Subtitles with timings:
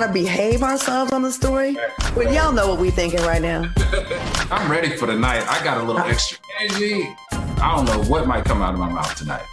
[0.00, 1.76] to behave ourselves on the story.
[2.14, 3.72] But y'all know what we thinking right now.
[4.50, 5.46] I'm ready for the night.
[5.48, 7.14] I got a little extra energy.
[7.32, 9.44] I don't know what might come out of my mouth tonight.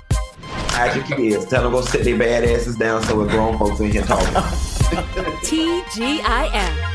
[0.74, 1.46] Hide your kids.
[1.46, 4.34] Tell them go sit their bad asses down so we're grown folks in here talking.
[5.44, 6.91] TGIF.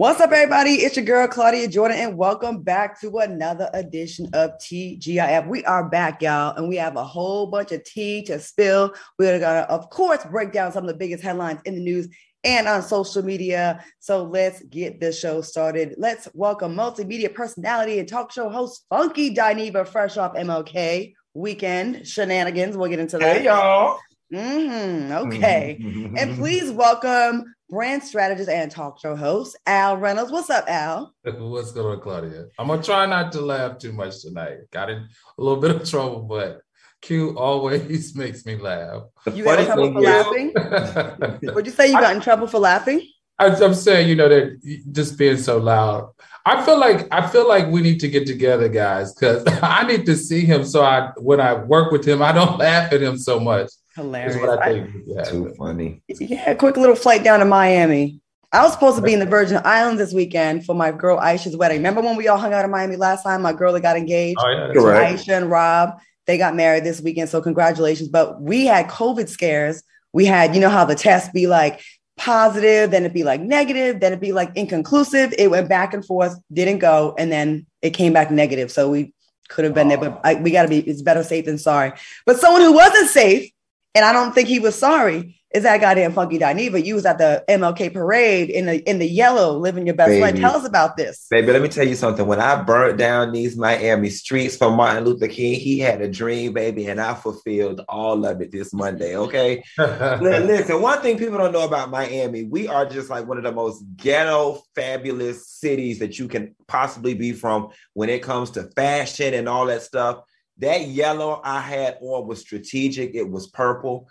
[0.00, 0.76] What's up, everybody?
[0.76, 5.46] It's your girl Claudia Jordan, and welcome back to another edition of TGIF.
[5.46, 8.94] We are back, y'all, and we have a whole bunch of tea to spill.
[9.18, 12.08] We're gonna, of course, break down some of the biggest headlines in the news
[12.44, 13.84] and on social media.
[13.98, 15.96] So let's get this show started.
[15.98, 22.74] Let's welcome multimedia personality and talk show host Funky Dineva, fresh off MLK weekend shenanigans.
[22.74, 23.36] We'll get into that.
[23.36, 23.98] Hey, y'all.
[24.32, 25.76] Hmm okay.
[26.16, 30.30] and please welcome brand strategist and talk show host Al Reynolds.
[30.30, 31.12] What's up, Al?
[31.24, 32.46] What's going on, Claudia?
[32.56, 34.58] I'm gonna try not to laugh too much tonight.
[34.70, 36.60] Got in a little bit of trouble, but
[37.02, 39.02] Q always makes me laugh.
[39.34, 40.52] You got in trouble for laughing?
[41.54, 43.04] Would you say you got in trouble for laughing?
[43.40, 46.12] I, I'm saying, you know, that just being so loud.
[46.46, 50.06] I feel like I feel like we need to get together, guys, because I need
[50.06, 50.64] to see him.
[50.64, 53.70] So I, when I work with him, I don't laugh at him so much.
[53.94, 54.36] Hilarious.
[54.36, 54.90] What I I- think.
[55.06, 55.22] Yeah.
[55.24, 56.02] Too funny.
[56.08, 58.20] Yeah, quick little flight down to Miami.
[58.52, 61.56] I was supposed to be in the Virgin Islands this weekend for my girl Aisha's
[61.56, 61.78] wedding.
[61.78, 63.42] Remember when we all hung out in Miami last time?
[63.42, 65.20] My girl that got engaged, Oh yeah, Correct.
[65.20, 67.28] Aisha and Rob, they got married this weekend.
[67.28, 68.08] So congratulations.
[68.08, 69.84] But we had COVID scares.
[70.12, 71.80] We had, you know how the test be like
[72.16, 75.32] positive, then it'd be like negative, then it'd be like inconclusive.
[75.38, 78.72] It went back and forth, didn't go, and then it came back negative.
[78.72, 79.14] So we
[79.48, 80.20] could have been there, but oh.
[80.24, 80.80] I, we got to be.
[80.80, 81.92] It's better safe than sorry.
[82.26, 83.50] But someone who wasn't safe,
[83.94, 86.84] and I don't think he was sorry, is that goddamn Funky Dineva.
[86.84, 90.36] You was at the MLK parade in the in the yellow, living your best life.
[90.36, 91.26] Tell us about this.
[91.28, 92.24] Baby, let me tell you something.
[92.24, 96.52] When I burnt down these Miami streets for Martin Luther King, he had a dream,
[96.52, 99.16] baby, and I fulfilled all of it this Monday.
[99.16, 99.64] Okay.
[99.78, 103.52] Listen, one thing people don't know about Miami, we are just like one of the
[103.52, 109.34] most ghetto, fabulous cities that you can possibly be from when it comes to fashion
[109.34, 110.20] and all that stuff.
[110.60, 113.14] That yellow I had on was strategic.
[113.14, 114.08] It was purple.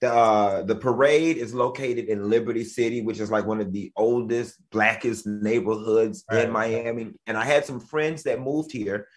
[0.00, 3.92] The uh, the parade is located in Liberty City, which is like one of the
[3.96, 6.44] oldest, blackest neighborhoods Right.
[6.44, 7.12] in Miami.
[7.26, 9.08] And I had some friends that moved here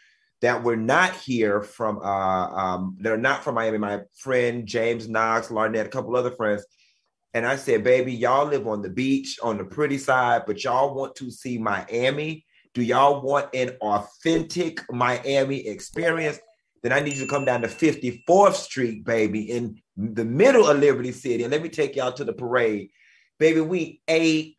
[0.41, 3.77] that were not here from uh um they're not from Miami.
[3.77, 6.65] My friend James Knox, Larnett, a couple other friends.
[7.33, 10.95] And I said, baby, y'all live on the beach on the pretty side, but y'all
[10.95, 12.43] want to see Miami.
[12.73, 16.39] Do y'all want an authentic Miami experience?
[16.83, 20.79] Then I need you to come down to 54th Street, baby, in the middle of
[20.79, 21.43] Liberty City.
[21.43, 22.89] And let me take y'all to the parade.
[23.39, 24.55] Baby, we ate,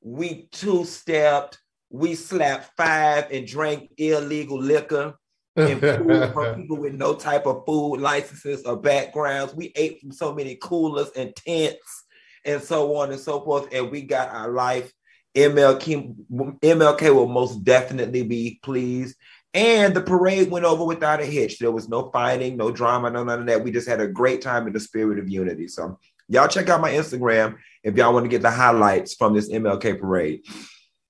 [0.00, 1.58] we two-stepped,
[1.90, 5.14] we slapped five and drank illegal liquor
[5.56, 9.54] and food from people with no type of food licenses or backgrounds.
[9.54, 12.04] We ate from so many coolers and tents
[12.44, 13.68] and so on and so forth.
[13.72, 14.92] And we got our life.
[15.34, 19.16] MLK, MLK will most definitely be pleased.
[19.54, 21.58] And the parade went over without a hitch.
[21.58, 23.64] There was no fighting, no drama, no none of that.
[23.64, 25.68] We just had a great time in the spirit of unity.
[25.68, 25.98] So
[26.28, 29.98] y'all check out my Instagram if y'all want to get the highlights from this MLK
[29.98, 30.44] parade.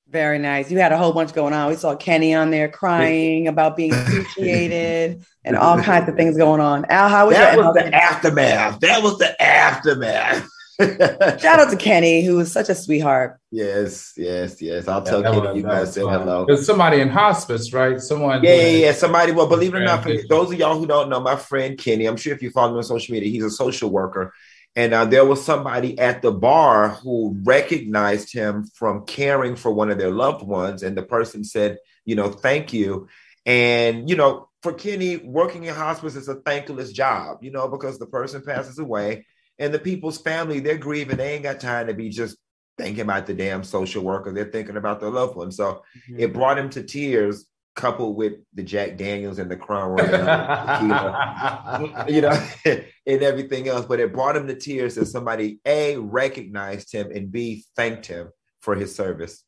[0.09, 0.71] Very nice.
[0.71, 1.69] You had a whole bunch going on.
[1.69, 6.61] We saw Kenny on there crying about being appreciated and all kinds of things going
[6.61, 6.87] on.
[6.87, 8.81] Al, how was That your was the aftermath.
[8.81, 10.49] That was the aftermath.
[11.41, 13.41] Shout out to Kenny, who was such a sweetheart.
[13.51, 14.87] yes, yes, yes.
[14.87, 16.21] I'll Yeah, tell Kenny was- you guys was said fun.
[16.21, 16.45] hello.
[16.47, 18.01] There's somebody in hospice, right?
[18.01, 18.45] Someone.
[18.45, 18.93] Yeah, yeah, yeah.
[18.93, 21.77] Somebody, well, believe it or not, for those of y'all who don't know, my friend
[21.77, 24.33] Kenny, I'm sure if you follow him on social media, he's a social worker.
[24.77, 29.91] And uh, there was somebody at the bar who recognized him from caring for one
[29.91, 30.85] of their loved ones.
[30.85, 33.09] And the person said, you know, thank you.
[33.45, 37.99] And, you know, for Kenny, working in hospice is a thankless job, you know, because
[37.99, 39.27] the person passes away
[39.59, 41.17] and the people's family, they're grieving.
[41.17, 42.37] They ain't got time to be just
[42.77, 44.33] thinking about the damn social worker.
[44.33, 45.51] They're thinking about their loved one.
[45.51, 46.21] So mm-hmm.
[46.21, 50.07] it brought him to tears, coupled with the Jack Daniels and the Crown Royal,
[52.09, 52.49] you know,
[53.07, 53.87] and everything else.
[53.87, 58.31] But it brought him to tears that somebody A recognized him and B thanked him
[58.61, 59.43] for his service.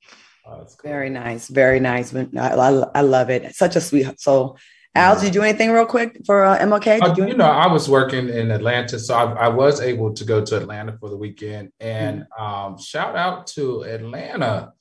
[0.47, 0.91] Oh, that's cool.
[0.91, 1.49] Very nice.
[1.49, 2.15] Very nice.
[2.15, 3.55] I, I, I love it.
[3.55, 4.59] Such a sweet soul.
[4.95, 7.01] Al, did you do anything real quick for uh, MLK?
[7.01, 10.25] Uh, you you know, I was working in Atlanta, so I, I was able to
[10.25, 11.73] go to Atlanta for the weekend.
[11.79, 14.73] And um, shout out to Atlanta.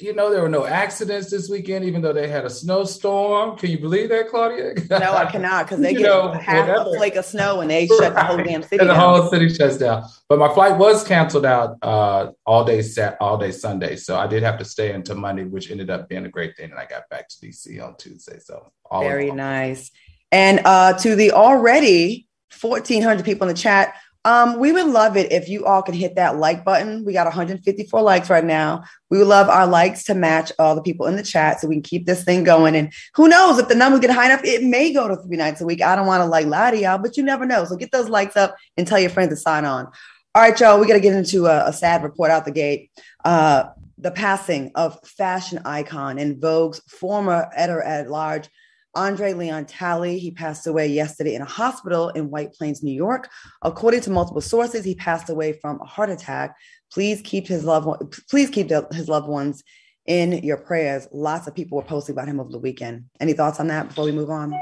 [0.00, 3.56] You know, there were no accidents this weekend, even though they had a snowstorm.
[3.56, 4.74] Can you believe that, Claudia?
[4.90, 7.86] No, I cannot because they You get know, half a flake of snow and they
[7.86, 9.14] shut the whole damn city and the down.
[9.20, 10.04] whole city shuts down.
[10.28, 14.26] But my flight was canceled out uh, all day Sat, all day Sunday, so I
[14.26, 16.72] did have to stay until Monday, which ended up being a great thing.
[16.72, 18.40] And I got back to DC on Tuesday.
[18.40, 19.92] So all Very nice.
[20.32, 22.26] And uh, to the already
[22.60, 23.94] 1,400 people in the chat,
[24.26, 27.04] Um, we would love it if you all could hit that like button.
[27.04, 28.84] We got 154 likes right now.
[29.10, 31.74] We would love our likes to match all the people in the chat so we
[31.74, 32.74] can keep this thing going.
[32.74, 35.60] And who knows if the numbers get high enough, it may go to three nights
[35.60, 35.82] a week.
[35.82, 37.66] I don't want to like lie to y'all, but you never know.
[37.66, 39.86] So get those likes up and tell your friends to sign on.
[40.34, 42.90] All right, y'all, we got to get into a, a, sad report out the gate.
[43.24, 43.66] Uh,
[43.98, 48.48] the passing of fashion icon and Vogue's former editor at large,
[48.94, 53.28] Andre Leon Talley, he passed away yesterday in a hospital in White Plains, New York.
[53.62, 56.56] According to multiple sources, he passed away from a heart attack.
[56.92, 57.98] Please keep his loved one,
[58.30, 59.62] please keep the, his loved ones
[60.06, 61.08] in your prayers.
[61.12, 63.06] Lots of people were posting about him over the weekend.
[63.20, 64.54] Any thoughts on that before we move on?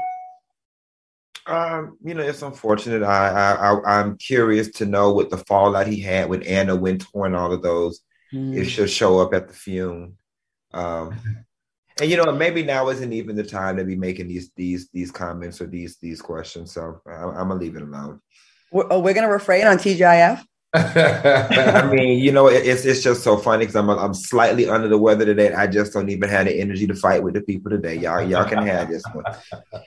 [1.45, 3.03] Um, you know, it's unfortunate.
[3.03, 7.25] I, I, I am curious to know what the fallout he had with Anna Wintour
[7.25, 8.01] and all of those.
[8.31, 8.55] Mm.
[8.55, 10.17] If she'll show up at the fume.
[10.73, 11.19] Um,
[12.01, 15.11] and you know maybe now isn't even the time to be making these these these
[15.11, 18.21] comments or these these questions so I, am gonna leave it alone
[18.71, 20.43] we're, oh, we're gonna refrain on tgif
[20.75, 24.97] I mean, you know, it's it's just so funny because I'm I'm slightly under the
[24.97, 25.53] weather today.
[25.53, 27.93] I just don't even have the energy to fight with the people today.
[27.93, 29.23] Y'all y'all can have this one.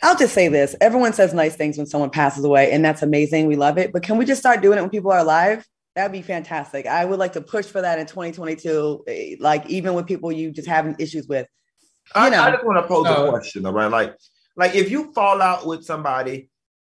[0.04, 3.48] I'll just say this: everyone says nice things when someone passes away, and that's amazing.
[3.48, 3.92] We love it.
[3.92, 5.66] But can we just start doing it when people are alive?
[5.96, 6.86] That'd be fantastic.
[6.86, 9.04] I would like to push for that in 2022.
[9.08, 11.48] Eh, like even with people you just having issues with,
[12.14, 13.90] I, I, just want to pose a question, though, right?
[13.90, 14.16] Like,
[14.56, 16.48] like if you fall out with somebody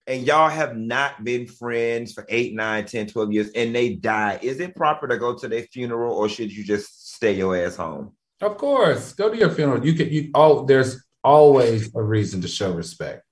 [0.06, 4.38] and y'all have not been friends for 8, 9, 10, 12 years and they die,
[4.42, 7.76] is it proper to go to their funeral or should you just stay your ass
[7.76, 8.12] home?
[8.40, 9.12] Of course.
[9.12, 9.84] Go to your funeral.
[9.84, 13.22] You can you oh there's always a reason to show respect.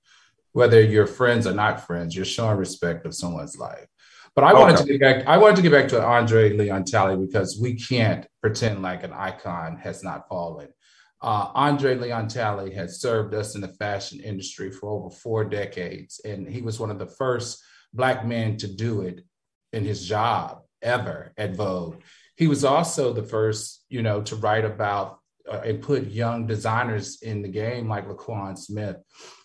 [0.53, 3.87] Whether you're friends or not friends, you're showing respect of someone's life.
[4.35, 4.61] But I okay.
[4.61, 5.27] wanted to get back.
[5.27, 9.13] I wanted to get back to Andre Leon Talley because we can't pretend like an
[9.13, 10.69] icon has not fallen.
[11.23, 16.19] Uh, Andre Leon Talley has served us in the fashion industry for over four decades,
[16.25, 19.21] and he was one of the first Black men to do it
[19.71, 22.01] in his job ever at Vogue.
[22.35, 27.21] He was also the first, you know, to write about uh, and put young designers
[27.21, 28.97] in the game like Laquan Smith.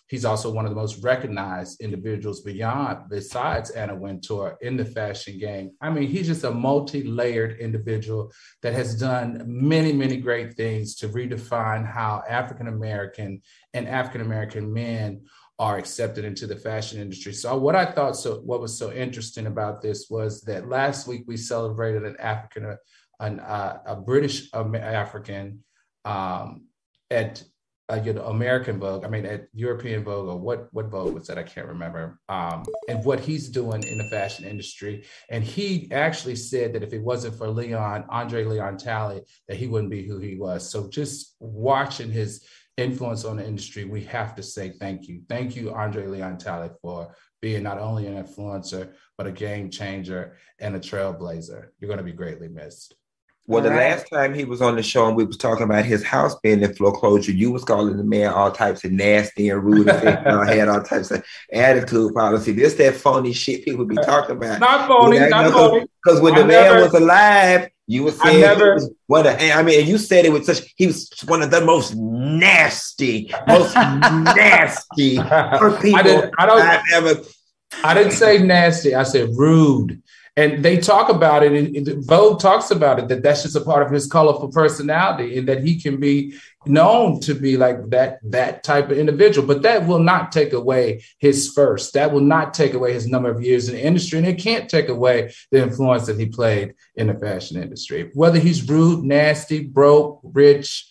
[0.09, 5.37] He's also one of the most recognized individuals beyond, besides Anna Wintour, in the fashion
[5.37, 5.71] game.
[5.81, 8.31] I mean, he's just a multi layered individual
[8.63, 13.41] that has done many, many great things to redefine how African American
[13.75, 15.21] and African American men
[15.59, 17.33] are accepted into the fashion industry.
[17.33, 21.25] So what I thought so what was so interesting about this was that last week
[21.27, 22.77] we celebrated an African
[23.19, 25.63] an, uh, a British African
[26.05, 26.65] um,
[27.11, 27.43] at
[27.89, 31.27] uh, you know, American Vogue, I mean, at European Vogue, or what what Vogue was
[31.27, 31.37] that?
[31.37, 32.19] I can't remember.
[32.29, 36.93] Um, and what he's doing in the fashion industry, and he actually said that if
[36.93, 40.69] it wasn't for Leon Andre Leon Talley, that he wouldn't be who he was.
[40.69, 42.45] So just watching his
[42.77, 46.69] influence on the industry, we have to say thank you, thank you, Andre Leon Talley,
[46.81, 51.67] for being not only an influencer but a game changer and a trailblazer.
[51.79, 52.95] You're going to be greatly missed.
[53.49, 56.03] Well, the last time he was on the show and we was talking about his
[56.03, 59.89] house being in foreclosure, you was calling the man all types of nasty and rude
[59.89, 59.99] and
[60.47, 62.51] had all types of attitude policy.
[62.51, 64.59] This that phony shit people be talking about.
[64.59, 65.87] Not phony, you know, not phony.
[66.03, 69.35] Because when I the never, man was alive, you were saying I never, one of,
[69.41, 73.73] I mean, you said it with such he was one of the most nasty, most
[73.75, 77.21] nasty for people I, did, I don't I've ever
[77.83, 80.03] I didn't say nasty, I said rude
[80.39, 83.85] and they talk about it and vogue talks about it that that's just a part
[83.85, 86.33] of his colorful personality and that he can be
[86.65, 89.45] known to be like that that type of individual.
[89.45, 91.93] But that will not take away his first.
[91.93, 94.69] That will not take away his number of years in the industry and it can't
[94.69, 98.09] take away the influence that he played in the fashion industry.
[98.13, 100.89] Whether he's rude nasty broke rich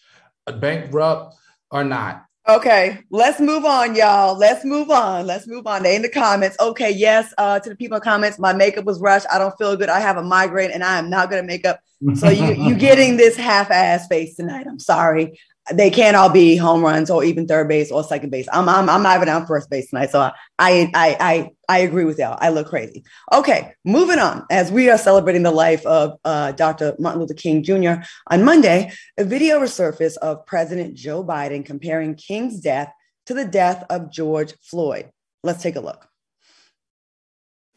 [0.61, 1.37] bankrupt
[1.71, 4.35] or not Okay, let's move on, y'all.
[4.35, 5.27] Let's move on.
[5.27, 5.83] Let's move on.
[5.83, 6.57] They in the comments.
[6.59, 7.35] Okay, yes.
[7.37, 9.27] Uh, to the people in comments, my makeup was rushed.
[9.31, 9.91] I don't feel good.
[9.91, 11.81] I have a migraine, and I am not gonna make up.
[12.15, 14.67] So you you getting this half-ass face tonight.
[14.67, 15.39] I'm sorry
[15.73, 18.49] they can't all be home runs or even third base or second base.
[18.53, 22.05] I'm I'm, I'm not even on first base tonight, so I I I I agree
[22.05, 22.39] with y'all.
[22.41, 23.05] I look crazy.
[23.33, 24.45] Okay, moving on.
[24.51, 26.95] As we are celebrating the life of uh, Dr.
[26.99, 28.03] Martin Luther King Jr.
[28.29, 32.93] on Monday, a video resurfaced of President Joe Biden comparing King's death
[33.27, 35.11] to the death of George Floyd.
[35.43, 36.09] Let's take a look.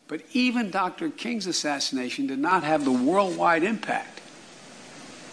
[0.08, 1.10] But even Dr.
[1.10, 4.22] King's assassination did not have the worldwide impact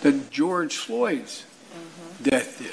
[0.03, 1.45] that George Floyd's
[2.23, 2.73] death did.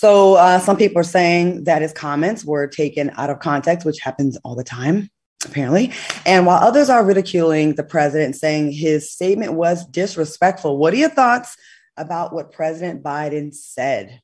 [0.00, 4.00] So uh, some people are saying that his comments were taken out of context, which
[4.00, 5.10] happens all the time,
[5.44, 5.92] apparently.
[6.24, 11.10] And while others are ridiculing the president, saying his statement was disrespectful, what are your
[11.10, 11.54] thoughts
[11.98, 14.22] about what President Biden said?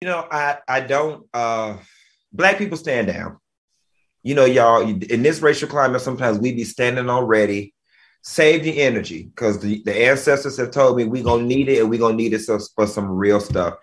[0.00, 1.26] You know, I I don't.
[1.34, 1.76] Uh,
[2.32, 3.36] black people stand down.
[4.22, 7.74] You know, y'all, in this racial climate, sometimes we be standing already.
[8.22, 11.90] Save the energy because the, the ancestors have told me we're gonna need it and
[11.90, 12.42] we're gonna need it
[12.74, 13.74] for some real stuff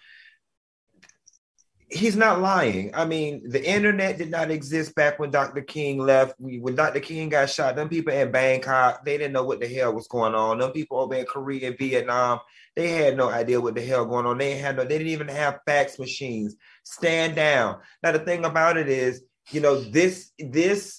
[1.89, 2.91] he's not lying.
[2.93, 5.61] I mean, the internet did not exist back when Dr.
[5.61, 6.35] King left.
[6.39, 6.99] When Dr.
[6.99, 10.35] King got shot, them people in Bangkok, they didn't know what the hell was going
[10.35, 10.59] on.
[10.59, 12.39] Them people over in Korea and Vietnam,
[12.75, 14.37] they had no idea what the hell going on.
[14.37, 16.55] They had no, they didn't even have fax machines.
[16.83, 17.79] Stand down.
[18.03, 20.98] Now the thing about it is, you know, this this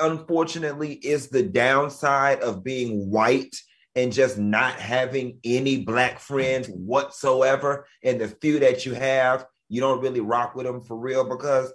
[0.00, 3.56] unfortunately is the downside of being white
[3.96, 7.86] and just not having any black friends whatsoever.
[8.02, 11.72] And the few that you have, you don't really rock with them for real because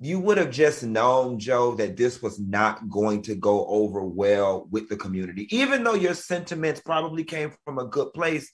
[0.00, 4.66] you would have just known, Joe, that this was not going to go over well
[4.70, 5.46] with the community.
[5.54, 8.50] Even though your sentiments probably came from a good place,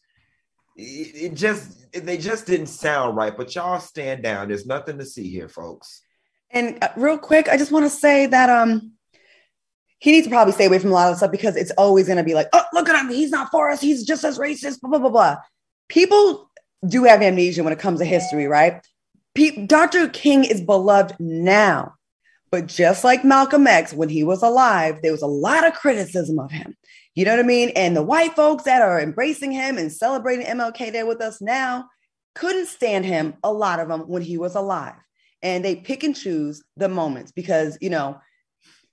[0.76, 3.36] it, just they just didn't sound right.
[3.36, 4.48] But y'all stand down.
[4.48, 6.02] There's nothing to see here, folks.
[6.50, 8.92] And uh, real quick, I just want to say that um
[9.98, 12.18] he needs to probably stay away from a lot of stuff because it's always going
[12.18, 13.10] to be like, oh, look at him.
[13.10, 13.80] He's not for us.
[13.80, 15.36] He's just as racist, blah, blah, blah, blah.
[15.88, 16.48] People
[16.86, 18.80] do have amnesia when it comes to history, right?
[19.66, 20.08] Dr.
[20.08, 21.94] King is beloved now,
[22.50, 26.38] but just like Malcolm X, when he was alive, there was a lot of criticism
[26.38, 26.76] of him.
[27.14, 27.70] You know what I mean?
[27.70, 31.88] And the white folks that are embracing him and celebrating MLK Day with us now
[32.34, 34.94] couldn't stand him, a lot of them, when he was alive.
[35.42, 38.18] And they pick and choose the moments because, you know,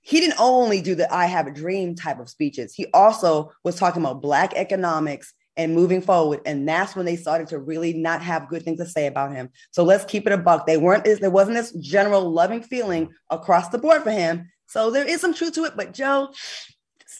[0.02, 2.72] he didn't only do the I have a dream type of speeches.
[2.74, 6.40] He also was talking about Black economics and moving forward.
[6.46, 9.48] And that's when they started to really not have good things to say about him.
[9.72, 10.66] So let's keep it a buck.
[10.66, 14.50] They weren't, there wasn't this general loving feeling across the board for him.
[14.66, 15.72] So there is some truth to it.
[15.76, 16.28] But Joe,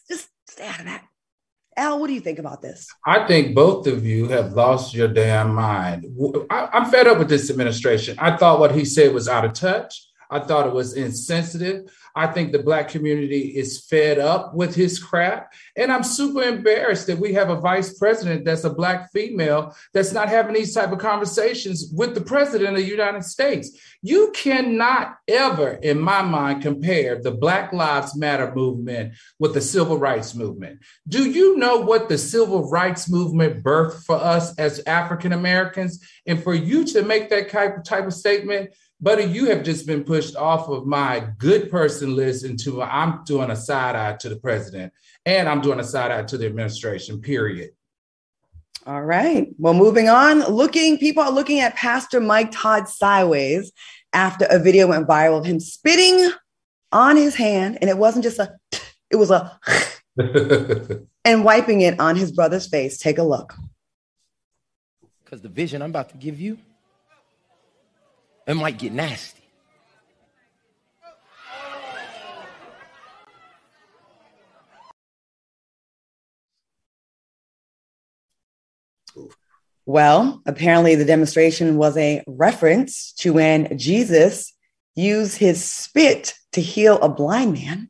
[0.09, 1.05] just stay out of that.
[1.79, 2.89] Al, what do you think about this?
[3.05, 6.07] I think both of you have lost your damn mind.
[6.49, 8.17] I, am fed up with this administration.
[8.19, 10.09] I thought what he said was out of touch.
[10.31, 11.95] I thought it was insensitive.
[12.17, 15.53] I think the Black community is fed up with his crap.
[15.77, 20.13] And I'm super embarrassed that we have a vice president that's a Black female that's
[20.13, 23.79] not having these type of conversations with the president of the United States.
[24.01, 29.99] You cannot ever, in my mind, compare the Black Lives Matter movement with the civil
[29.99, 30.81] rights movement.
[31.07, 36.03] Do you know what the civil rights movement birthed for us as African Americans?
[36.27, 39.87] And for you to make that type of, type of statement, Buddy, you have just
[39.87, 44.29] been pushed off of my good person list into I'm doing a side eye to
[44.31, 44.93] the president
[45.27, 47.71] and I'm doing a side eye to the administration, period.
[48.87, 49.49] All right.
[49.59, 53.73] Well, moving on, looking, people are looking at Pastor Mike Todd sideways
[54.13, 56.31] after a video went viral of him spitting
[56.91, 57.79] on his hand.
[57.81, 58.55] And it wasn't just a,
[59.11, 59.59] it was a,
[61.25, 62.97] and wiping it on his brother's face.
[62.97, 63.55] Take a look.
[65.23, 66.57] Because the vision I'm about to give you
[68.47, 69.43] it might get nasty.
[79.89, 84.53] Well, apparently the demonstration was a reference to when Jesus
[84.97, 87.89] used his spit to heal a blind man.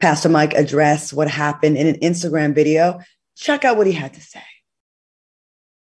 [0.00, 3.00] Pastor Mike addressed what happened in an Instagram video.
[3.36, 4.42] Check out what he had to say.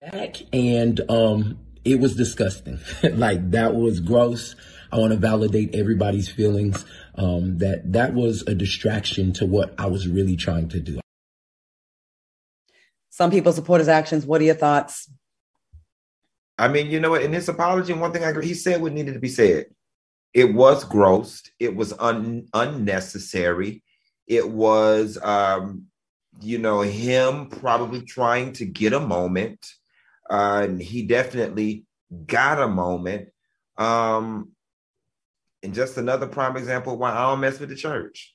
[0.00, 2.78] Back And um, it was disgusting.
[3.12, 4.54] like that was gross.
[4.92, 6.84] I want to validate everybody's feelings.
[7.14, 11.00] Um, that that was a distraction to what I was really trying to do.
[13.10, 14.24] Some people support his actions.
[14.24, 15.10] What are your thoughts?
[16.56, 17.22] I mean, you know what?
[17.22, 19.66] In his apology, one thing I agree, he said what needed to be said.
[20.32, 21.42] It was gross.
[21.58, 23.82] It was un- unnecessary.
[24.26, 25.86] It was, um,
[26.40, 29.66] you know, him probably trying to get a moment
[30.30, 31.84] uh, and he definitely
[32.26, 33.28] got a moment.
[33.76, 34.52] Um,
[35.62, 38.34] and just another prime example why I don't mess with the church.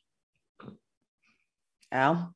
[1.91, 2.35] Al.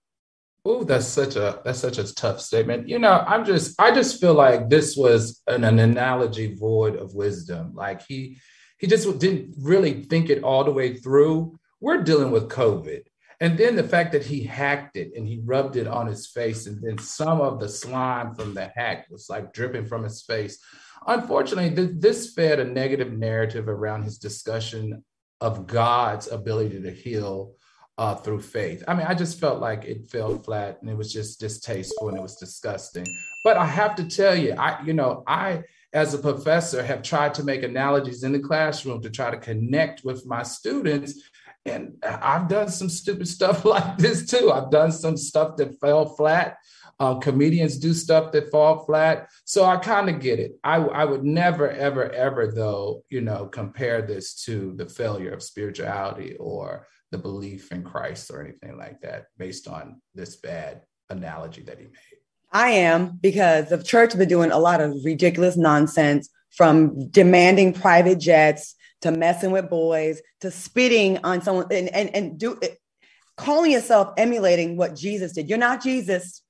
[0.66, 2.90] Oh, that's such a that's such a tough statement.
[2.90, 7.14] You know, I'm just I just feel like this was an, an analogy void of
[7.14, 7.74] wisdom.
[7.76, 8.38] Like he
[8.78, 11.60] he just didn't really think it all the way through.
[11.80, 13.02] We're dealing with COVID.
[13.42, 16.68] And then the fact that he hacked it and he rubbed it on his face,
[16.68, 20.60] and then some of the slime from the hack was like dripping from his face.
[21.08, 25.04] Unfortunately, th- this fed a negative narrative around his discussion
[25.40, 27.54] of God's ability to heal
[27.98, 28.84] uh, through faith.
[28.88, 32.18] I mean, I just felt like it fell flat and it was just distasteful and
[32.18, 33.06] it was disgusting.
[33.44, 37.34] But I have to tell you, I, you know, I, as a professor, have tried
[37.36, 41.22] to make analogies in the classroom to try to connect with my students
[41.70, 44.52] and I've done some stupid stuff like this too.
[44.52, 46.58] I've done some stuff that fell flat.
[47.00, 49.30] Uh, comedians do stuff that fall flat.
[49.46, 50.60] So I kind of get it.
[50.66, 55.42] I, I would never, ever, ever, though, you know, compare this to the failure of
[55.42, 61.62] spirituality or the belief in Christ or anything like that based on this bad analogy
[61.64, 62.20] that he made.
[62.52, 67.74] I am because the church has been doing a lot of ridiculous nonsense from demanding
[67.74, 72.60] private jets to messing with boys to spitting on someone and, and, and do
[73.38, 75.48] calling yourself emulating what Jesus did.
[75.48, 76.42] You're not Jesus.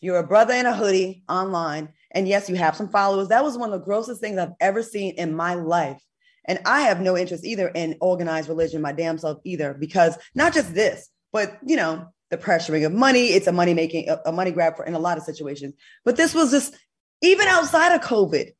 [0.00, 1.90] You're a brother in a hoodie online.
[2.10, 3.28] And yes, you have some followers.
[3.28, 6.02] That was one of the grossest things I've ever seen in my life.
[6.46, 10.54] And I have no interest either in organized religion, my damn self either, because not
[10.54, 14.50] just this, but you know, the pressuring of money, it's a money making, a, money
[14.50, 15.74] grab for in a lot of situations.
[16.04, 16.74] But this was just
[17.20, 18.52] even outside of COVID.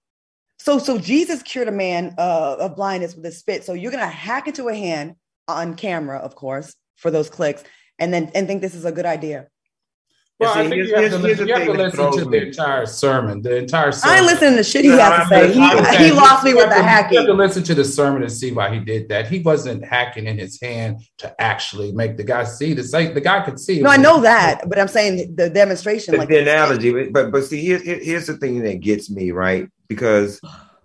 [0.62, 3.64] So, so Jesus cured a man uh, of blindness with a spit.
[3.64, 5.14] So you're gonna hack into a hand
[5.48, 7.64] on camera, of course, for those clicks,
[7.98, 9.48] and then and think this is a good idea.
[10.40, 13.42] Well, I think you have to, listen, you have to listen to the entire sermon.
[13.42, 14.16] The entire sermon.
[14.16, 15.52] I ain't listening to shit he has to say.
[15.52, 17.12] He, he lost me with the hacking.
[17.12, 19.28] You have to listen to the sermon and see why he did that.
[19.28, 22.72] He wasn't hacking in his hand to actually make the guy see.
[22.72, 23.82] The say the guy could see.
[23.82, 27.10] No, I know that, but I'm saying the demonstration, like the analogy.
[27.10, 30.40] But but see, here's here's the thing that gets me right because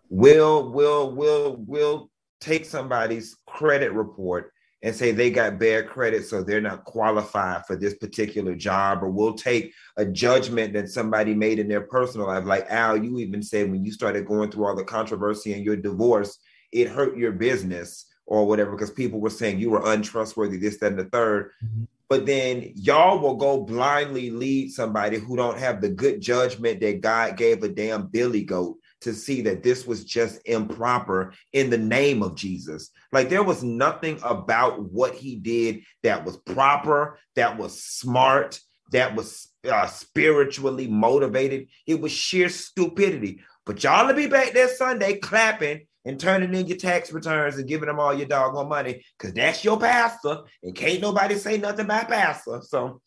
[0.10, 2.10] we'll will will will
[2.42, 4.52] take somebody's credit report
[4.86, 9.10] and say they got bad credit, so they're not qualified for this particular job, or
[9.10, 12.46] we'll take a judgment that somebody made in their personal life.
[12.46, 15.76] Like Al, you even said when you started going through all the controversy and your
[15.76, 16.38] divorce,
[16.72, 20.92] it hurt your business or whatever, because people were saying you were untrustworthy, this, that,
[20.92, 21.84] and the 3rd mm-hmm.
[22.08, 27.02] But then y'all will go blindly lead somebody who don't have the good judgment that
[27.02, 31.78] God gave a damn billy goat to see that this was just improper in the
[31.78, 32.90] name of Jesus.
[33.12, 38.60] Like there was nothing about what he did that was proper, that was smart,
[38.92, 41.68] that was uh, spiritually motivated.
[41.86, 43.42] It was sheer stupidity.
[43.66, 47.68] But y'all will be back there Sunday clapping and turning in your tax returns and
[47.68, 51.86] giving them all your doggone money because that's your pastor and can't nobody say nothing
[51.86, 52.62] about pastor.
[52.62, 53.02] So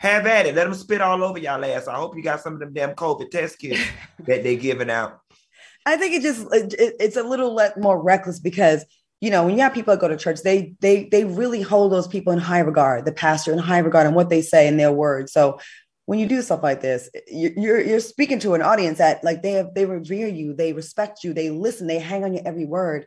[0.00, 0.54] have at it.
[0.54, 1.86] Let them spit all over y'all ass.
[1.86, 3.80] I hope you got some of them damn COVID test kits
[4.26, 5.20] that they're giving out.
[5.84, 8.84] I think it just it, it's a little more reckless because
[9.20, 11.92] you know when you have people that go to church, they they they really hold
[11.92, 14.78] those people in high regard, the pastor in high regard, and what they say in
[14.78, 15.32] their words.
[15.32, 15.60] So
[16.06, 19.52] when you do stuff like this, you're you're speaking to an audience that like they
[19.52, 23.06] have they revere you, they respect you, they listen, they hang on your every word.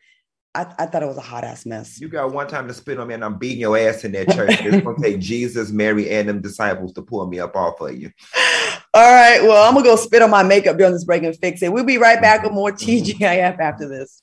[0.55, 1.99] I, I, thought it was a hot ass mess.
[1.99, 4.29] You got one time to spit on me, and I'm beating your ass in that
[4.31, 4.51] church.
[4.61, 8.11] it's gonna take Jesus, Mary, and them disciples to pull me up off of you.
[8.93, 9.41] All right.
[9.41, 11.73] Well, I'm gonna go spit on my makeup during this break and fix it.
[11.73, 14.21] We'll be right back with more TGIF after this.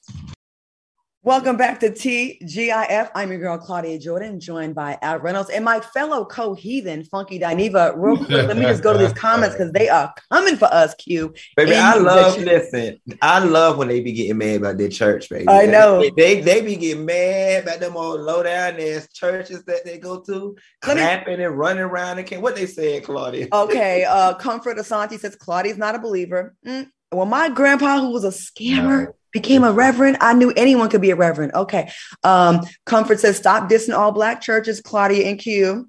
[1.23, 3.11] Welcome back to TGIF.
[3.15, 7.39] I'm your girl, Claudia Jordan, joined by Al Reynolds and my fellow co heathen, Funky
[7.39, 7.93] Dineva.
[7.95, 10.95] Real quick, let me just go to these comments because they are coming for us,
[10.95, 11.35] Q.
[11.59, 15.47] Baby, I love, listen, I love when they be getting mad about their church, baby.
[15.47, 16.01] I know.
[16.01, 19.99] They, they, they be getting mad about them old low down ass churches that they
[19.99, 22.41] go to, clapping me, and running around and can't.
[22.41, 23.49] What they saying, Claudia?
[23.53, 24.07] Okay.
[24.07, 26.55] Uh, Comfort Asante says Claudia's not a believer.
[26.67, 26.89] Mm.
[27.13, 30.19] Well, my grandpa, who was a scammer, became a reverend.
[30.21, 31.53] I knew anyone could be a reverend.
[31.55, 31.91] Okay.
[32.25, 35.89] Um, Comfort says, stop dissing all black churches, Claudia and Q.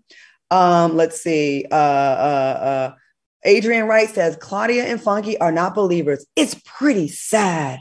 [0.49, 1.65] Um, let's see.
[1.71, 1.77] Uh, uh,
[2.61, 2.95] uh,
[3.43, 6.25] Adrian Wright says, Claudia and Funky are not believers.
[6.35, 7.79] It's pretty sad.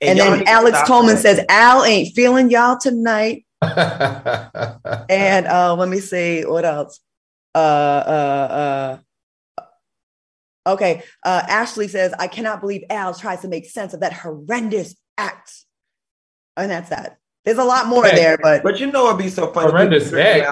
[0.00, 1.22] And, and then Alex Coleman that.
[1.22, 3.46] says, Al ain't feeling y'all tonight.
[3.62, 7.00] and uh, let me see what else.
[7.54, 8.98] Uh, uh, uh,
[10.66, 11.02] Okay.
[11.24, 15.52] Uh, Ashley says, I cannot believe Al tries to make sense of that horrendous act.
[16.56, 17.18] And that's that.
[17.44, 19.70] There's a lot more there, but but you know it'd be so funny.
[19.70, 20.48] Horrendous act.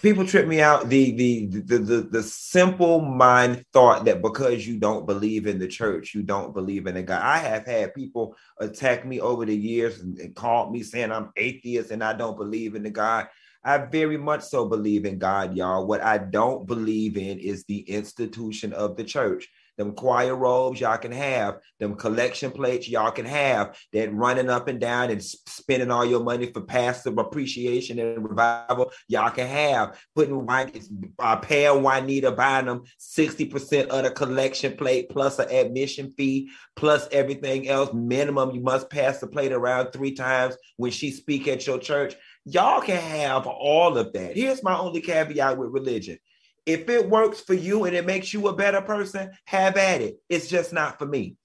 [0.00, 0.88] People trip me out.
[0.88, 5.66] The, the the the the simple mind thought that because you don't believe in the
[5.66, 7.20] church, you don't believe in a God.
[7.20, 11.32] I have had people attack me over the years and, and called me saying I'm
[11.36, 13.26] atheist and I don't believe in the God.
[13.62, 15.86] I very much so believe in God, y'all.
[15.86, 19.48] What I don't believe in is the institution of the church.
[19.80, 24.68] Them choir robes y'all can have, them collection plates y'all can have, that running up
[24.68, 29.98] and down and spending all your money for passive appreciation and revival y'all can have.
[30.14, 30.70] Putting wine,
[31.18, 37.66] uh, paying Juanita Bynum 60% of the collection plate plus an admission fee plus everything
[37.66, 37.90] else.
[37.94, 42.16] Minimum, you must pass the plate around three times when she speak at your church.
[42.44, 44.36] Y'all can have all of that.
[44.36, 46.18] Here's my only caveat with religion.
[46.66, 50.16] If it works for you and it makes you a better person, have at it.
[50.28, 51.36] It's just not for me.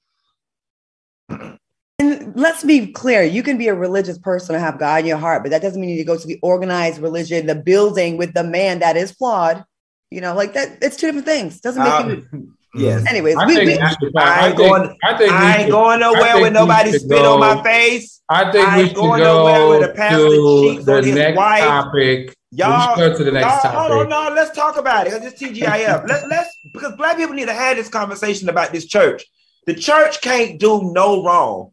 [1.30, 5.18] And let's be clear, you can be a religious person and have God in your
[5.18, 8.18] heart, but that doesn't mean you need to go to the organized religion, the building
[8.18, 9.64] with the man that is flawed
[10.12, 10.78] You know, like that.
[10.82, 11.60] It's two different things.
[11.62, 12.54] Doesn't make Um, you.
[12.76, 13.00] Yes.
[13.00, 13.08] Mm-hmm.
[13.08, 15.72] Anyways, I we, think we, we I ain't think- going- I think I ain't should-
[15.72, 18.22] going nowhere with nobody should spit on my face.
[18.30, 21.02] I think I we ain't should going nowhere go where the pastor to on the
[21.04, 21.64] his next wife.
[21.64, 22.36] topic.
[22.52, 23.78] Y'all, go to the next y'all, topic.
[23.80, 25.12] hold on, no, let's talk about it.
[25.12, 26.08] Cause it's TGIF.
[26.08, 29.26] let's let's because black people need to have this conversation about this church.
[29.68, 31.72] The church can't do no wrong.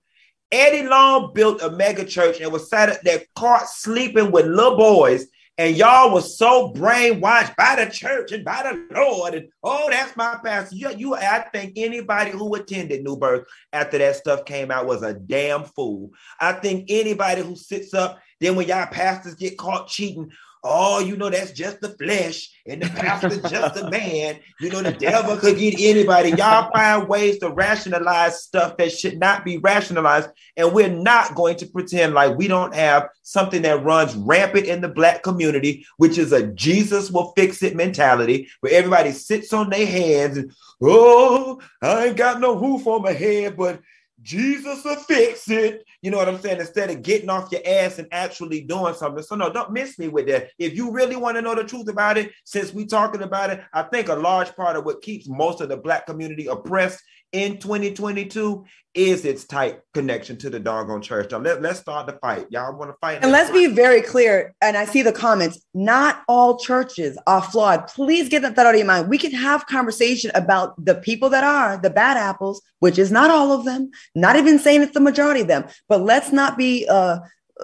[0.51, 4.77] Eddie Long built a mega church and was sat at there caught sleeping with little
[4.77, 5.27] boys,
[5.59, 9.35] and y'all was so brainwashed by the church and by the Lord.
[9.35, 10.77] And oh, that's my pastor.
[10.77, 15.03] You, you I think anybody who attended New Birth after that stuff came out was
[15.03, 16.11] a damn fool.
[16.41, 20.31] I think anybody who sits up, then when y'all pastors get caught cheating,
[20.65, 24.39] oh, you know, that's just the flesh, and the pastor's just a man.
[24.61, 26.31] You know, the devil could get anybody.
[26.31, 31.57] Y'all find ways to rationalize stuff that should not be rationalized, and we're not going
[31.57, 36.19] to pretend like we don't have something that runs rampant in the black community, which
[36.19, 41.61] is a Jesus will fix it mentality, where everybody sits on their hands and, oh,
[41.81, 43.81] I ain't got no roof on my head, but
[44.23, 45.85] Jesus will fix it.
[46.01, 46.61] You know what I'm saying?
[46.61, 49.23] Instead of getting off your ass and actually doing something.
[49.23, 50.51] So no, don't miss me with that.
[50.59, 53.61] If you really want to know the truth about it, since we talking about it,
[53.73, 57.59] I think a large part of what keeps most of the black community oppressed in
[57.59, 58.65] 2022
[58.95, 61.31] is its tight connection to the doggone church.
[61.31, 62.47] Now let, let's start the fight.
[62.51, 63.21] Y'all want to fight?
[63.23, 64.55] and let's be very clear.
[64.61, 65.65] And I see the comments.
[65.73, 67.87] Not all churches are flawed.
[67.89, 69.09] Please get that out of your mind.
[69.09, 73.31] We can have conversation about the people that are the bad apples, which is not
[73.31, 73.91] all of them.
[74.15, 75.65] Not even saying it's the majority of them.
[75.89, 77.21] But let's not be uh,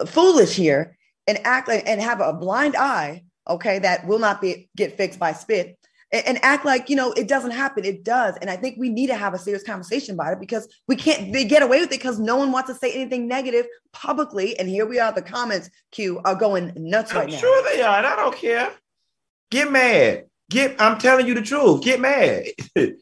[0.07, 3.25] foolish here and act and have a blind eye.
[3.47, 5.79] Okay, that will not be get fixed by spit
[6.11, 9.09] and, act like you know it doesn't happen it does and i think we need
[9.09, 11.99] to have a serious conversation about it because we can't they get away with it
[11.99, 15.69] because no one wants to say anything negative publicly and here we are the comments
[15.91, 18.73] queue are going nuts I'm right now sure they are, and I don't care.
[19.51, 20.27] Get mad.
[20.51, 20.81] Get.
[20.81, 21.83] I'm telling you the truth.
[21.83, 22.45] Get mad.
[22.77, 22.97] and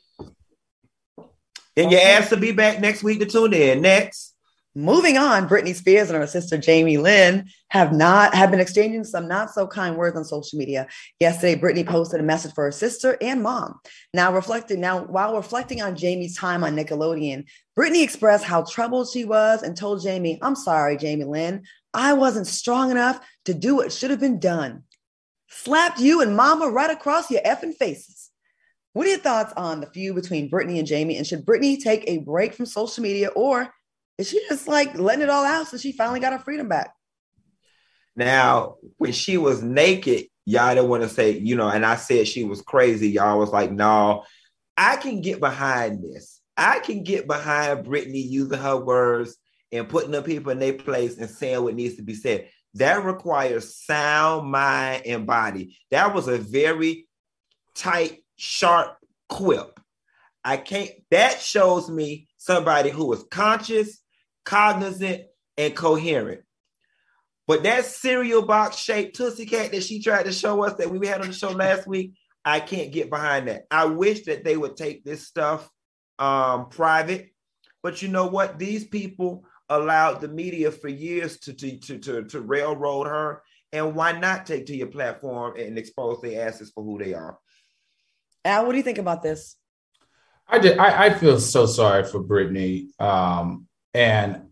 [1.76, 3.82] you asked to be back next week to tune in.
[3.82, 4.34] Next.
[4.76, 9.26] Moving on britney spears and her sister jamie lynn have not have been exchanging some
[9.26, 10.86] not so kind words on social media.
[11.18, 13.80] Yesterday britney posted a message for her sister and mom.
[14.12, 19.24] Now reflecting now while reflecting on jamie's time on nickelodeon britney expressed how troubled she
[19.24, 21.64] was and told jamie i'm sorry jamie lynn.
[21.94, 24.82] I wasn't strong enough to do what should have been done.
[25.48, 28.30] Slapped you and mama right across your effing faces.
[28.92, 31.16] What are your thoughts on the feud between Britney and Jamie?
[31.16, 33.72] And should Britney take a break from social media or
[34.18, 36.92] is she just like letting it all out so she finally got her freedom back?
[38.16, 42.26] Now, when she was naked, y'all didn't want to say, you know, and I said
[42.26, 43.10] she was crazy.
[43.10, 44.24] Y'all was like, no,
[44.76, 46.40] I can get behind this.
[46.56, 49.36] I can get behind Britney using her words
[49.70, 52.48] and putting the people in their place and saying what needs to be said.
[52.74, 55.78] That requires sound mind and body.
[55.90, 57.06] That was a very
[57.74, 58.96] tight, sharp
[59.28, 59.78] quip.
[60.44, 63.98] I can't, that shows me somebody who was conscious,
[64.46, 65.24] cognizant,
[65.58, 66.42] and coherent.
[67.46, 71.06] But that cereal box shaped Tootsie Cat that she tried to show us that we
[71.06, 73.66] had on the show last week, I can't get behind that.
[73.70, 75.68] I wish that they would take this stuff
[76.18, 77.28] um, private.
[77.82, 78.58] But you know what?
[78.58, 83.42] These people allowed the media for years to, to, to, to, to railroad her.
[83.72, 87.38] And why not take to your platform and expose their asses for who they are?
[88.44, 89.56] Al, what do you think about this?
[90.48, 90.78] I did.
[90.78, 93.65] I, I feel so sorry for Britney, um,
[93.96, 94.42] and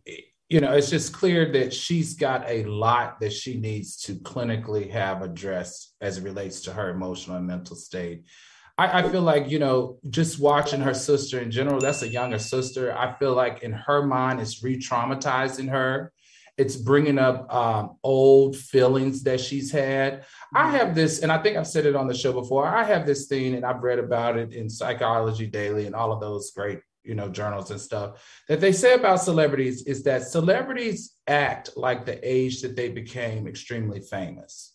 [0.48, 4.90] you know, it's just clear that she's got a lot that she needs to clinically
[4.90, 8.24] have addressed as it relates to her emotional and mental state.
[8.78, 11.80] I, I feel like you know, just watching her sister in general.
[11.80, 12.96] That's a younger sister.
[12.96, 16.12] I feel like in her mind, it's re-traumatizing her.
[16.56, 20.24] It's bringing up um, old feelings that she's had.
[20.54, 22.66] I have this, and I think I've said it on the show before.
[22.66, 26.20] I have this thing, and I've read about it in Psychology Daily and all of
[26.20, 31.14] those great, you know, journals and stuff that they say about celebrities is that celebrities
[31.26, 34.74] act like the age that they became extremely famous.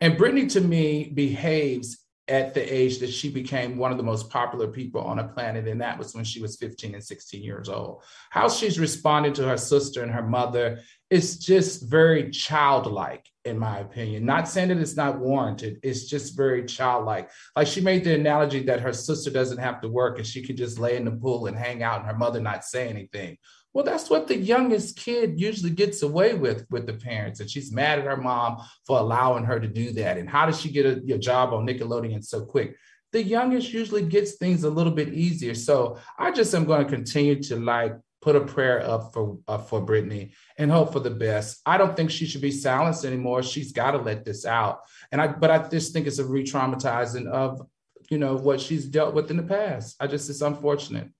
[0.00, 4.30] And Britney, to me, behaves at the age that she became one of the most
[4.30, 7.68] popular people on a planet, and that was when she was 15 and 16 years
[7.68, 8.02] old.
[8.30, 13.78] How she's responding to her sister and her mother is just very childlike, in my
[13.78, 14.24] opinion.
[14.24, 17.30] Not saying that it's not warranted, it's just very childlike.
[17.54, 20.56] Like she made the analogy that her sister doesn't have to work and she could
[20.56, 23.38] just lay in the pool and hang out and her mother not say anything.
[23.76, 27.40] Well, that's what the youngest kid usually gets away with with the parents.
[27.40, 30.16] And she's mad at her mom for allowing her to do that.
[30.16, 32.74] And how does she get a, a job on Nickelodeon so quick?
[33.12, 35.54] The youngest usually gets things a little bit easier.
[35.54, 39.58] So I just am going to continue to like put a prayer up for uh,
[39.58, 41.60] for Britney and hope for the best.
[41.66, 43.42] I don't think she should be silenced anymore.
[43.42, 44.80] She's got to let this out.
[45.12, 47.60] And I, but I just think it's a re-traumatizing of
[48.10, 49.96] you know, what she's dealt with in the past.
[50.00, 51.10] I just, it's unfortunate.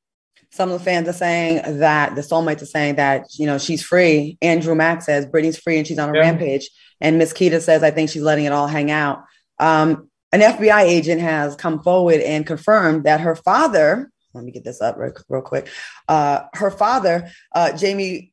[0.50, 3.82] Some of the fans are saying that the soulmates are saying that, you know, she's
[3.82, 4.38] free.
[4.40, 6.20] Andrew Mack says Britney's free and she's on a yeah.
[6.20, 6.70] rampage.
[7.00, 9.24] And Miss Keita says, I think she's letting it all hang out.
[9.58, 14.64] Um, an FBI agent has come forward and confirmed that her father, let me get
[14.64, 15.68] this up real, real quick.
[16.08, 18.32] Uh, her father, uh, Jamie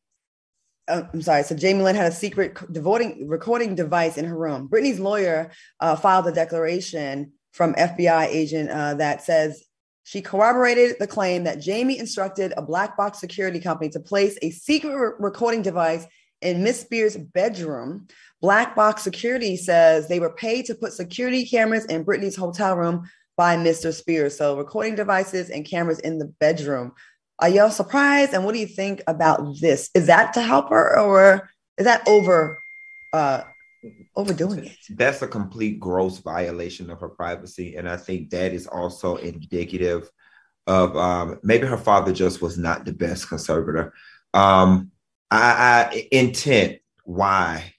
[0.88, 1.44] uh, I'm sorry.
[1.44, 4.68] So Jamie Lynn had a secret recording device in her room.
[4.68, 9.64] Britney's lawyer uh, filed a declaration from FBI agent uh, that says
[10.04, 14.52] she corroborated the claim that Jamie instructed a black box security company to place a
[14.52, 16.06] secret re- recording device
[16.42, 18.08] in Miss Spears' bedroom.
[18.42, 23.10] Black box security says they were paid to put security cameras in Britney's hotel room
[23.38, 23.94] by Mr.
[23.94, 24.38] Spears.
[24.38, 26.92] So recording devices and cameras in the bedroom.
[27.40, 28.34] Are y'all surprised?
[28.34, 29.90] And what do you think about this?
[29.96, 32.62] Is that to help her or is that over
[33.14, 33.44] uh
[34.16, 34.78] overdoing it?
[34.92, 37.76] That's a complete gross violation of her privacy.
[37.76, 40.10] And I think that is also indicative
[40.66, 43.94] of um maybe her father just was not the best conservator.
[44.34, 44.92] Um
[45.30, 47.74] I, I intent, why?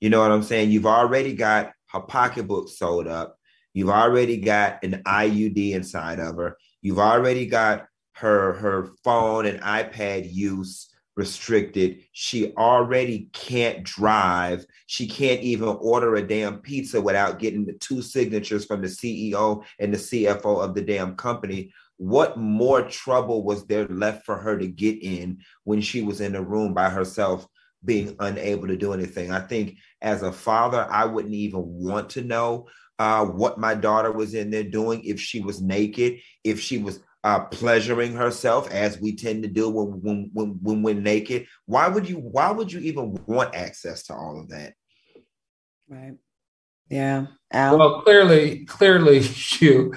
[0.00, 0.70] You know what I'm saying?
[0.70, 3.38] You've already got her pocketbook sold up.
[3.72, 6.56] You've already got an IUD inside of her.
[6.82, 12.02] You've already got her her phone and iPad use restricted.
[12.12, 14.66] She already can't drive.
[14.86, 19.64] She can't even order a damn pizza without getting the two signatures from the CEO
[19.80, 21.72] and the CFO of the damn company.
[21.96, 26.36] What more trouble was there left for her to get in when she was in
[26.36, 27.48] a room by herself,
[27.84, 29.32] being unable to do anything?
[29.32, 32.68] I think as a father, I wouldn't even want to know
[32.98, 37.00] uh, what my daughter was in there doing if she was naked, if she was
[37.26, 41.48] uh, pleasuring herself as we tend to do when, when when when we're naked.
[41.64, 44.74] Why would you why would you even want access to all of that?
[45.88, 46.14] Right.
[46.88, 47.26] Yeah.
[47.52, 47.78] Al?
[47.78, 49.18] Well, clearly, clearly,
[49.58, 49.92] you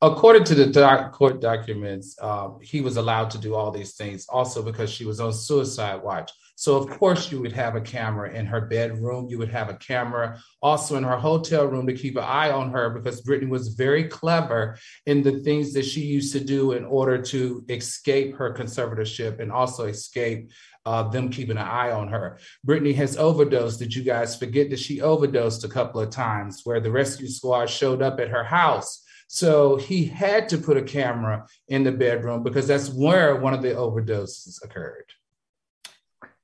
[0.00, 4.26] according to the doc, court documents, um, he was allowed to do all these things
[4.28, 6.30] also because she was on suicide watch.
[6.60, 9.28] So, of course, you would have a camera in her bedroom.
[9.28, 12.72] You would have a camera also in her hotel room to keep an eye on
[12.72, 16.84] her because Britney was very clever in the things that she used to do in
[16.84, 20.50] order to escape her conservatorship and also escape
[20.84, 22.40] uh, them keeping an eye on her.
[22.66, 23.78] Britney has overdosed.
[23.78, 27.70] Did you guys forget that she overdosed a couple of times where the rescue squad
[27.70, 29.04] showed up at her house?
[29.28, 33.62] So he had to put a camera in the bedroom because that's where one of
[33.62, 35.04] the overdoses occurred.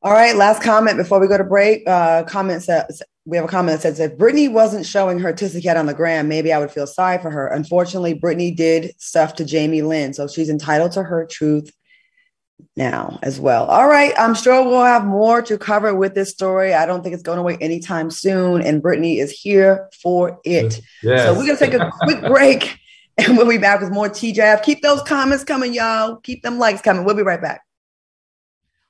[0.05, 1.89] All right, last comment before we go to break.
[1.89, 5.63] Uh, comment says we have a comment that says if Britney wasn't showing her tissy
[5.63, 7.47] cat on the gram, maybe I would feel sorry for her.
[7.47, 11.73] Unfortunately, Britney did stuff to Jamie Lynn, so she's entitled to her truth
[12.77, 13.65] now as well.
[13.65, 16.75] All right, I'm sure we'll have more to cover with this story.
[16.75, 20.83] I don't think it's going away anytime soon, and Britney is here for it.
[21.03, 21.23] Yes.
[21.23, 22.79] So we're gonna take a quick break,
[23.17, 24.65] and we'll be back with more TGIF.
[24.65, 26.17] Keep those comments coming, y'all.
[26.17, 27.07] Keep them likes coming.
[27.07, 27.64] We'll be right back.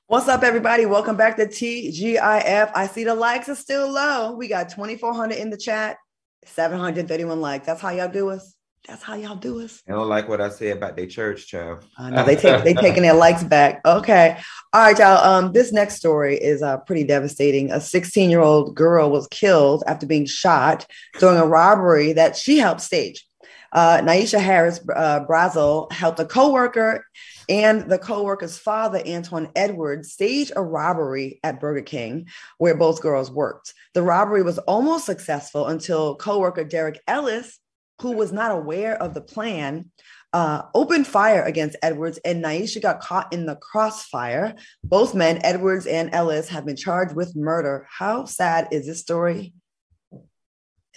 [0.07, 0.85] What's up, everybody?
[0.85, 2.71] Welcome back to TGIF.
[2.75, 4.33] I see the likes are still low.
[4.33, 5.97] We got 2,400 in the chat,
[6.45, 7.65] 731 likes.
[7.65, 8.53] That's how y'all do us.
[8.87, 9.81] That's how y'all do us.
[9.87, 11.85] I don't like what I say about their church, child.
[11.97, 13.81] I know they take they taking their likes back.
[13.83, 14.37] Okay,
[14.73, 15.25] all right, y'all.
[15.25, 17.71] Um, this next story is uh pretty devastating.
[17.71, 20.85] A 16 year old girl was killed after being shot
[21.17, 23.25] during a robbery that she helped stage.
[23.71, 27.03] Uh, Naisha Harris uh, Brazel helped a coworker
[27.49, 32.27] and the co-worker's father, Antoine Edwards, staged a robbery at Burger King
[32.57, 33.73] where both girls worked.
[33.93, 37.59] The robbery was almost successful until co-worker Derek Ellis,
[38.01, 39.91] who was not aware of the plan,
[40.33, 44.55] uh, opened fire against Edwards, and Naisha got caught in the crossfire.
[44.83, 47.87] Both men, Edwards and Ellis, have been charged with murder.
[47.89, 49.53] How sad is this story?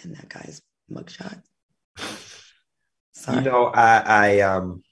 [0.03, 1.41] And that guy's mugshot.
[3.13, 3.39] Sorry.
[3.39, 4.83] You know, I, I um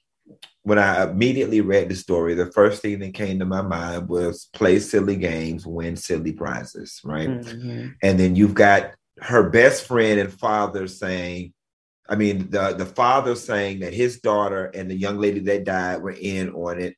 [0.66, 4.48] when I immediately read the story, the first thing that came to my mind was
[4.52, 7.28] play silly games, win silly prizes, right?
[7.28, 7.90] Mm-hmm.
[8.02, 11.52] And then you've got her best friend and father saying,
[12.08, 16.02] I mean, the, the father saying that his daughter and the young lady that died
[16.02, 16.96] were in on it.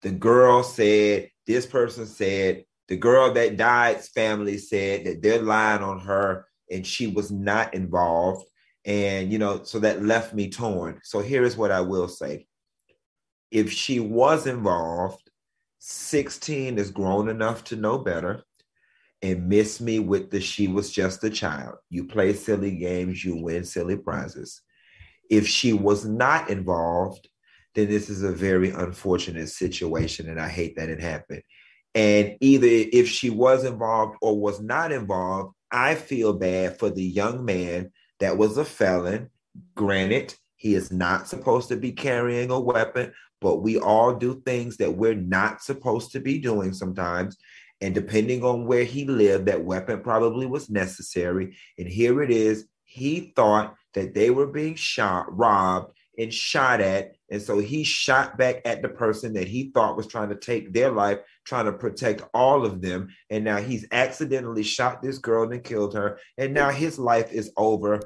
[0.00, 5.82] The girl said, this person said, the girl that died's family said that they're lying
[5.82, 8.46] on her and she was not involved.
[8.86, 11.00] And, you know, so that left me torn.
[11.04, 12.46] So here is what I will say
[13.50, 15.30] if she was involved,
[15.78, 18.44] 16 is grown enough to know better
[19.22, 21.76] and miss me with the she was just a child.
[21.88, 24.62] You play silly games, you win silly prizes.
[25.30, 27.28] If she was not involved,
[27.74, 31.42] then this is a very unfortunate situation, and I hate that it happened.
[31.94, 37.02] And either if she was involved or was not involved, I feel bad for the
[37.02, 39.30] young man that was a felon.
[39.74, 44.76] Granted, He is not supposed to be carrying a weapon, but we all do things
[44.78, 47.36] that we're not supposed to be doing sometimes.
[47.80, 51.56] And depending on where he lived, that weapon probably was necessary.
[51.78, 52.66] And here it is.
[52.84, 57.14] He thought that they were being shot, robbed, and shot at.
[57.30, 60.72] And so he shot back at the person that he thought was trying to take
[60.72, 63.08] their life, trying to protect all of them.
[63.30, 66.18] And now he's accidentally shot this girl and killed her.
[66.36, 68.00] And now his life is over.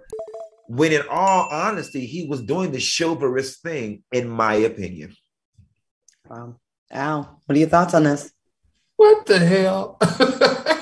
[0.69, 5.15] When in all honesty, he was doing the chivalrous thing, in my opinion.
[6.29, 6.57] Wow.
[6.91, 8.33] Al, what are your thoughts on this?
[8.97, 9.99] What the hell?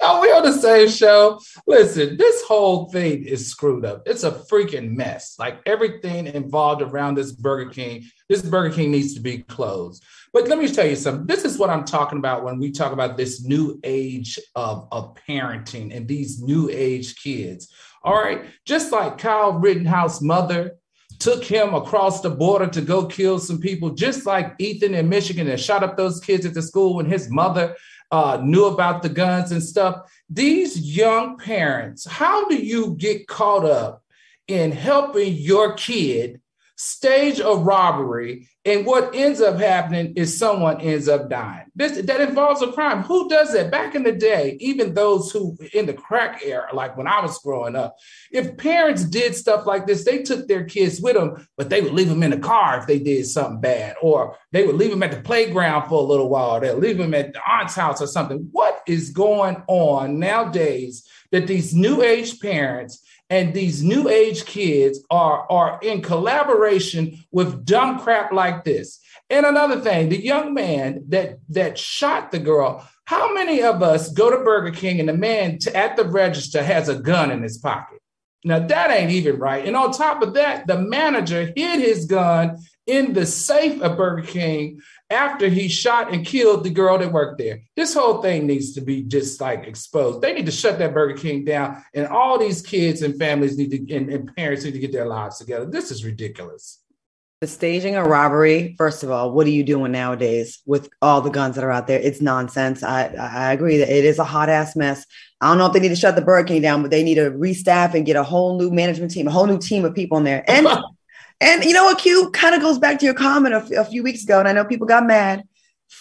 [0.00, 1.40] Are we on the same show?
[1.66, 4.02] Listen, this whole thing is screwed up.
[4.06, 5.36] It's a freaking mess.
[5.38, 10.02] Like everything involved around this Burger King, this Burger King needs to be closed.
[10.32, 11.26] But let me tell you something.
[11.26, 15.14] This is what I'm talking about when we talk about this new age of, of
[15.28, 17.72] parenting and these new age kids.
[18.02, 18.46] All right.
[18.64, 20.79] Just like Kyle Rittenhouse mother
[21.20, 25.48] took him across the border to go kill some people, just like Ethan in Michigan
[25.48, 27.76] and shot up those kids at the school when his mother
[28.10, 30.10] uh, knew about the guns and stuff.
[30.28, 34.02] These young parents, how do you get caught up
[34.48, 36.40] in helping your kid
[36.80, 41.66] stage a robbery and what ends up happening is someone ends up dying.
[41.74, 43.02] This that involves a crime.
[43.02, 43.70] Who does that?
[43.70, 47.38] Back in the day even those who in the crack era like when i was
[47.38, 47.96] growing up
[48.30, 51.92] if parents did stuff like this they took their kids with them but they would
[51.92, 55.02] leave them in the car if they did something bad or they would leave them
[55.02, 58.06] at the playground for a little while they'll leave them at the aunt's house or
[58.06, 58.48] something.
[58.52, 65.00] What is going on nowadays that these new age parents and these new age kids
[65.08, 69.00] are, are in collaboration with dumb crap like this.
[69.30, 74.12] And another thing, the young man that that shot the girl, how many of us
[74.12, 77.42] go to Burger King and the man to, at the register has a gun in
[77.42, 78.00] his pocket?
[78.44, 79.64] Now that ain't even right.
[79.64, 82.58] And on top of that, the manager hid his gun
[82.90, 87.38] in the safe of Burger King after he shot and killed the girl that worked
[87.38, 87.62] there.
[87.76, 90.20] This whole thing needs to be just like exposed.
[90.20, 93.70] They need to shut that Burger King down, and all these kids and families need
[93.70, 95.66] to and, and parents need to get their lives together.
[95.66, 96.82] This is ridiculous.
[97.40, 101.30] The staging a robbery, first of all, what are you doing nowadays with all the
[101.30, 101.98] guns that are out there?
[101.98, 102.82] It's nonsense.
[102.82, 105.06] I, I agree that it is a hot ass mess.
[105.40, 107.14] I don't know if they need to shut the Burger King down, but they need
[107.14, 110.18] to restaff and get a whole new management team, a whole new team of people
[110.18, 110.44] in there.
[110.50, 110.66] And
[111.40, 113.84] And you know what, Q kind of goes back to your comment a, f- a
[113.84, 115.44] few weeks ago, and I know people got mad.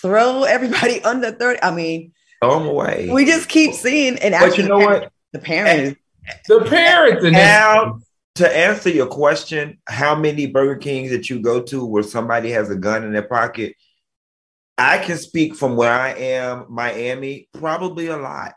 [0.02, 1.64] Throw everybody under 30.
[1.64, 2.12] I mean,
[2.44, 3.10] throw them away.
[3.12, 5.12] We just keep seeing, and but you know what?
[5.32, 6.00] The parents,
[6.48, 8.00] the parents, and now
[8.36, 12.70] to answer your question, how many Burger Kings that you go to where somebody has
[12.70, 13.76] a gun in their pocket?
[14.78, 18.54] I can speak from where I am, Miami, probably a lot.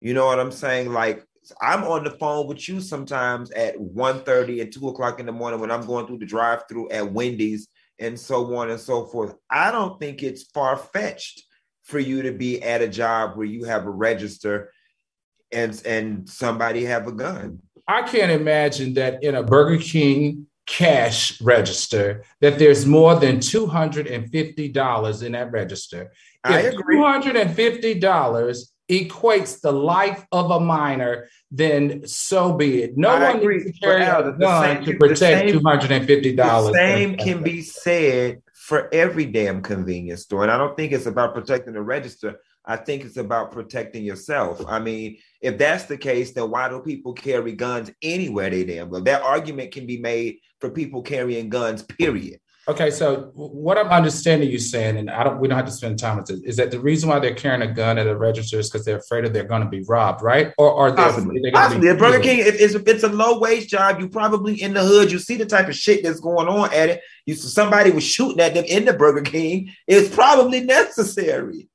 [0.00, 0.92] You know what I'm saying?
[0.92, 1.24] Like
[1.60, 5.60] I'm on the phone with you sometimes at 1.30 and 2 o'clock in the morning
[5.60, 9.34] when I'm going through the drive through at Wendy's and so on and so forth.
[9.50, 11.42] I don't think it's far fetched
[11.84, 14.72] for you to be at a job where you have a register
[15.50, 17.60] and and somebody have a gun.
[17.86, 25.22] I can't imagine that in a Burger King cash register that there's more than $250
[25.22, 26.12] in that register.
[26.44, 26.96] I agree.
[26.96, 32.96] $250 equates the life of a minor, then so be it.
[32.96, 33.58] No I one agree.
[33.58, 36.72] needs to carry out a gun to protect two hundred and fifty dollars.
[36.72, 41.06] The same can be said for every damn convenience store, and I don't think it's
[41.06, 42.40] about protecting the register.
[42.64, 44.64] I think it's about protecting yourself.
[44.68, 48.88] I mean, if that's the case, then why do people carry guns anywhere they damn
[48.88, 49.00] go?
[49.00, 51.82] That argument can be made for people carrying guns.
[51.82, 52.38] Period.
[52.68, 55.98] Okay, so what I'm understanding you saying, and I don't, we don't have to spend
[55.98, 58.60] time with this, is that the reason why they're carrying a gun at a register
[58.60, 60.52] is because they're afraid of they're going to be robbed, right?
[60.58, 61.02] Or are they?
[61.02, 61.50] Possibly.
[61.52, 61.88] Possibly.
[61.88, 63.98] At Burger King, it, it's it's a low wage job.
[63.98, 65.10] You probably in the hood.
[65.10, 67.00] You see the type of shit that's going on at it.
[67.26, 69.72] You somebody was shooting at them in the Burger King.
[69.88, 71.68] It's probably necessary.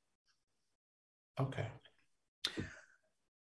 [1.38, 1.66] Okay.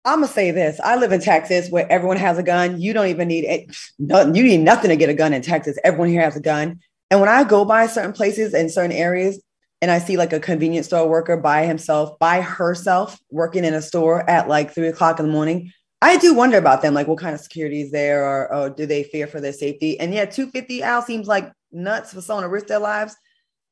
[0.03, 0.79] I'm gonna say this.
[0.83, 2.81] I live in Texas where everyone has a gun.
[2.81, 3.75] You don't even need it.
[3.99, 5.77] No, you need nothing to get a gun in Texas.
[5.83, 6.79] Everyone here has a gun.
[7.11, 9.41] And when I go by certain places and certain areas,
[9.81, 13.81] and I see like a convenience store worker by himself, by herself, working in a
[13.81, 17.19] store at like three o'clock in the morning, I do wonder about them, like what
[17.19, 19.99] kind of security is there, or, or do they fear for their safety?
[19.99, 23.15] And yeah, 250 Al seems like nuts for someone to risk their lives.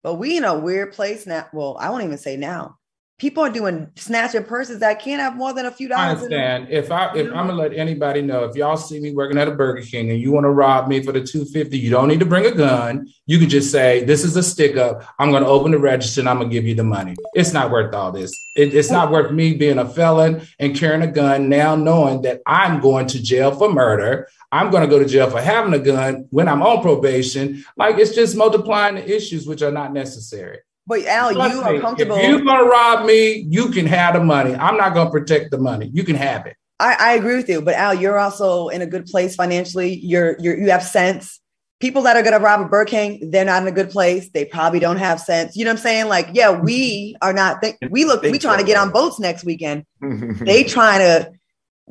[0.04, 1.48] But we in a weird place now.
[1.54, 2.78] Well, I won't even say now.
[3.20, 6.20] People are doing snatching purses that can't have more than a few dollars.
[6.20, 6.68] I understand.
[6.70, 9.52] If I if I'm gonna let anybody know, if y'all see me working at a
[9.52, 12.26] Burger King and you want to rob me for the 250, you don't need to
[12.26, 13.08] bring a gun.
[13.26, 15.04] You can just say, This is a stick up.
[15.20, 17.16] I'm gonna open the register and I'm gonna give you the money.
[17.34, 18.32] It's not worth all this.
[18.56, 22.42] It- it's not worth me being a felon and carrying a gun now knowing that
[22.46, 24.28] I'm going to jail for murder.
[24.52, 27.64] I'm gonna go to jail for having a gun when I'm on probation.
[27.78, 30.60] Like it's just multiplying the issues which are not necessary.
[30.86, 32.18] But Al, you me, are comfortable.
[32.18, 34.54] If you're gonna rob me, you can have the money.
[34.56, 35.90] I'm not gonna protect the money.
[35.94, 36.58] You can have it.
[36.80, 39.96] I, I agree with you, but Al, you're also in a good place financially.
[39.96, 41.40] You're you're you have sense.
[41.80, 44.30] People that are gonna rob a Burger King, they're not in a good place.
[44.30, 45.56] They probably don't have sense.
[45.56, 46.08] You know what I'm saying?
[46.08, 47.62] Like, yeah, we are not.
[47.62, 48.22] Think, we look.
[48.22, 49.86] We Think trying to get on boats next weekend.
[50.02, 51.32] They trying to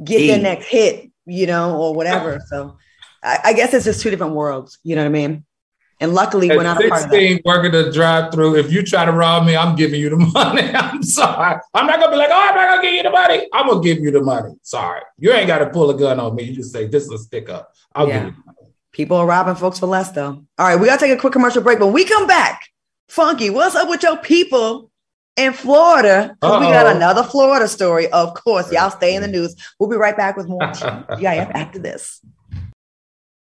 [0.04, 2.40] get their next hit, you know, or whatever.
[2.48, 2.76] So,
[3.22, 4.78] I, I guess it's just two different worlds.
[4.82, 5.44] You know what I mean?
[6.02, 7.40] And luckily, we're not At a part of that.
[7.44, 8.56] working the drive through.
[8.56, 10.62] If you try to rob me, I'm giving you the money.
[10.74, 11.60] I'm sorry.
[11.74, 13.46] I'm not gonna be like, oh, I'm not gonna give you the money.
[13.52, 14.54] I'm gonna give you the money.
[14.62, 15.00] Sorry.
[15.18, 16.42] You ain't gotta pull a gun on me.
[16.42, 17.72] You just say this is a stick up.
[17.94, 18.14] I'll Yeah.
[18.18, 18.58] give you the money.
[18.90, 20.44] People are robbing folks for less, though.
[20.58, 21.78] All right, we got to take a quick commercial break.
[21.78, 22.68] When we come back,
[23.08, 24.90] Funky, what's up with your people
[25.36, 26.34] in Florida.
[26.42, 28.08] we got another Florida story.
[28.08, 29.54] Of course, y'all stay in the news.
[29.78, 32.20] We'll be right back with more TGIF after this.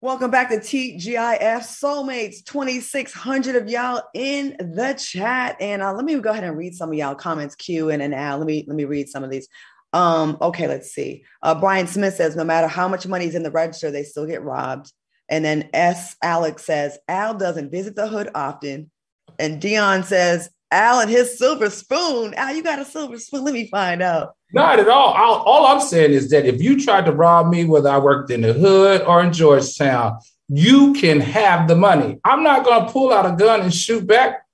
[0.03, 2.43] Welcome back to TGIF Soulmates.
[2.45, 5.57] 2,600 of y'all in the chat.
[5.59, 8.15] And uh, let me go ahead and read some of y'all comments, Q and, and
[8.15, 8.39] Al.
[8.39, 9.47] Let me let me read some of these.
[9.93, 11.23] Um, okay, let's see.
[11.43, 14.25] Uh, Brian Smith says, no matter how much money is in the register, they still
[14.25, 14.91] get robbed.
[15.29, 16.15] And then S.
[16.23, 18.89] Alex says, Al doesn't visit the hood often.
[19.37, 22.33] And Dion says, Al and his silver spoon.
[22.35, 23.43] Al, you got a silver spoon.
[23.43, 24.35] Let me find out.
[24.53, 25.13] Not at all.
[25.13, 25.43] all.
[25.43, 28.41] All I'm saying is that if you tried to rob me, whether I worked in
[28.41, 32.19] the hood or in Georgetown, you can have the money.
[32.23, 34.45] I'm not going to pull out a gun and shoot back.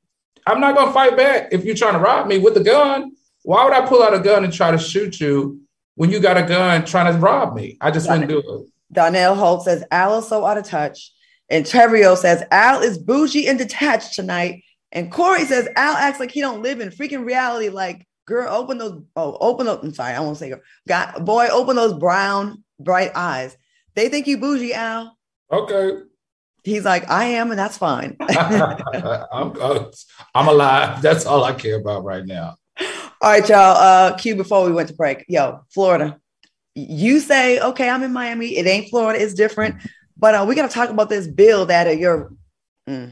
[0.45, 3.11] I'm not going to fight back if you're trying to rob me with a gun.
[3.43, 5.61] Why would I pull out a gun and try to shoot you
[5.95, 7.78] when you got a gun trying to rob me?
[7.82, 8.72] I just wouldn't do it.
[8.91, 11.11] Donnell Holt says, Al is so out of touch.
[11.49, 14.63] And Trevorio says, Al is bougie and detached tonight.
[14.92, 17.70] And Corey says, Al acts like he don't live in freaking reality.
[17.70, 19.84] Like, girl, open those, oh, open up.
[19.84, 20.62] I'm sorry, I won't say girl.
[20.88, 23.58] God, boy, open those brown, bright eyes.
[23.96, 25.18] They think you bougie, Al.
[25.52, 26.04] Okay.
[26.64, 28.18] He's like, I am, and that's fine.
[28.30, 29.54] I'm,
[30.36, 31.02] I'm alive.
[31.02, 32.58] That's all I care about right now.
[33.22, 33.78] All right, y'all.
[33.78, 35.26] Uh, Q before we went to break.
[35.28, 36.20] Yo, Florida.
[36.76, 38.58] You say, okay, I'm in Miami.
[38.58, 39.76] It ain't Florida, it's different.
[40.18, 42.34] But uh, we gotta talk about this bill that uh, you're
[42.88, 43.12] mm.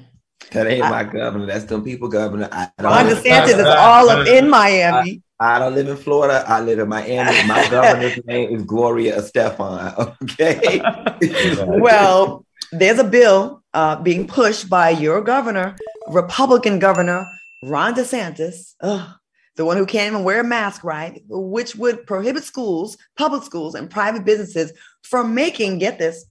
[0.52, 1.46] That ain't my governor.
[1.46, 2.48] That's them people governor.
[2.52, 5.22] I Ron don't, DeSantis is all up in Miami.
[5.40, 6.46] I don't live in Florida.
[6.48, 7.48] I live in Miami.
[7.48, 10.16] My governor's name is Gloria Estefan.
[10.24, 10.82] Okay.
[11.80, 15.76] well, there's a bill uh, being pushed by your governor,
[16.08, 17.28] Republican governor
[17.66, 19.10] Ron DeSantis, ugh,
[19.56, 23.74] the one who can't even wear a mask right, which would prohibit schools, public schools,
[23.74, 24.72] and private businesses
[25.04, 26.26] from making, get this,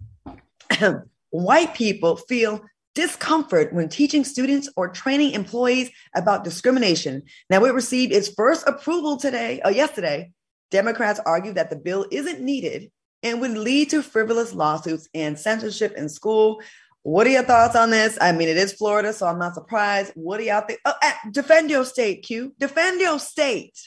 [1.30, 2.64] white people feel
[2.94, 7.22] discomfort when teaching students or training employees about discrimination.
[7.50, 10.30] Now, it received its first approval today, or yesterday.
[10.70, 12.90] Democrats argue that the bill isn't needed
[13.22, 16.60] and would lead to frivolous lawsuits and censorship in school.
[17.02, 18.16] What are your thoughts on this?
[18.20, 20.12] I mean, it is Florida, so I'm not surprised.
[20.14, 20.80] What do y'all think?
[20.84, 22.54] Oh, uh, defend your state, Q.
[22.58, 23.78] Defend your state.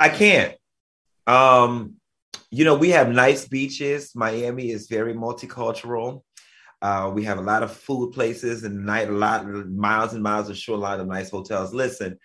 [0.00, 0.56] I can't.
[1.26, 1.96] Um,
[2.50, 4.12] you know, we have nice beaches.
[4.14, 6.22] Miami is very multicultural.
[6.82, 10.50] Uh, we have a lot of food places and night, a lot miles and miles
[10.50, 11.72] of shoreline of nice hotels.
[11.72, 12.18] Listen,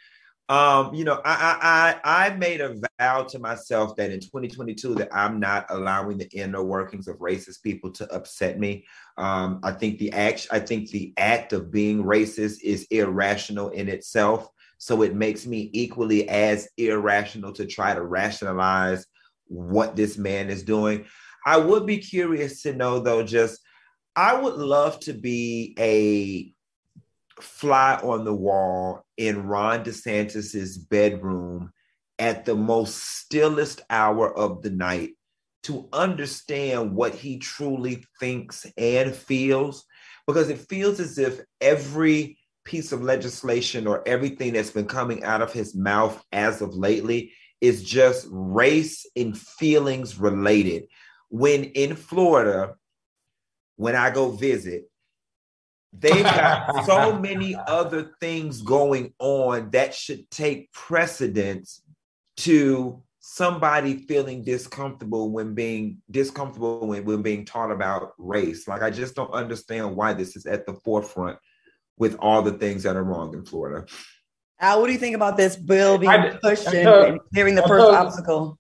[0.50, 4.96] um, you know, I, I I I made a vow to myself that in 2022
[4.96, 8.86] that I'm not allowing the inner workings of racist people to upset me.
[9.18, 13.90] Um, I think the act I think the act of being racist is irrational in
[13.90, 14.50] itself.
[14.80, 19.06] So it makes me equally as irrational to try to rationalize
[19.48, 21.06] what this man is doing.
[21.46, 23.60] I would be curious to know though, just
[24.18, 26.52] I would love to be a
[27.40, 31.72] fly on the wall in Ron DeSantis's bedroom
[32.18, 35.12] at the most stillest hour of the night
[35.66, 39.86] to understand what he truly thinks and feels
[40.26, 45.44] because it feels as if every piece of legislation or everything that's been coming out
[45.44, 50.86] of his mouth as of lately is just race and feelings related.
[51.30, 52.74] When in Florida
[53.78, 54.84] when I go visit
[55.94, 61.82] They've got so many other things going on that should take precedence
[62.38, 68.68] to somebody feeling discomfortable when being discomfortable when, when being taught about race.
[68.68, 71.40] Like I just don't understand why this is at the forefront
[71.98, 73.86] with all the things that are wrong in Florida.
[74.60, 77.56] Al, what do you think about this bill being I- pushed I and, and clearing
[77.56, 78.58] the I first told- obstacle?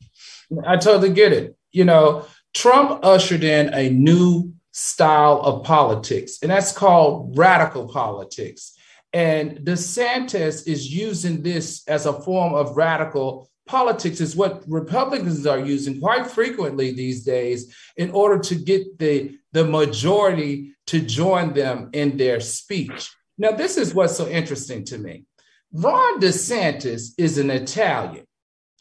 [0.65, 1.57] I totally get it.
[1.72, 8.78] You know, Trump ushered in a new style of politics, and that's called radical politics.
[9.11, 15.57] And DeSantis is using this as a form of radical politics, is what Republicans are
[15.57, 21.89] using quite frequently these days in order to get the, the majority to join them
[21.93, 23.09] in their speech.
[23.39, 25.25] Now, this is what's so interesting to me.
[25.73, 28.25] Ron DeSantis is an Italian,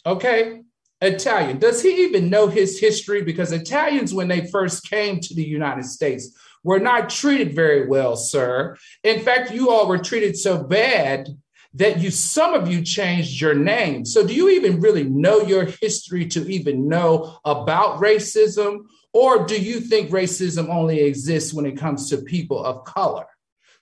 [0.05, 0.61] okay?
[1.01, 1.59] Italian.
[1.59, 3.23] Does he even know his history?
[3.23, 8.17] Because Italians, when they first came to the United States, were not treated very well,
[8.17, 8.77] sir.
[9.05, 11.29] In fact, you all were treated so bad
[11.75, 14.05] that you some of you changed your name.
[14.05, 18.87] So do you even really know your history to even know about racism?
[19.13, 23.27] Or do you think racism only exists when it comes to people of color?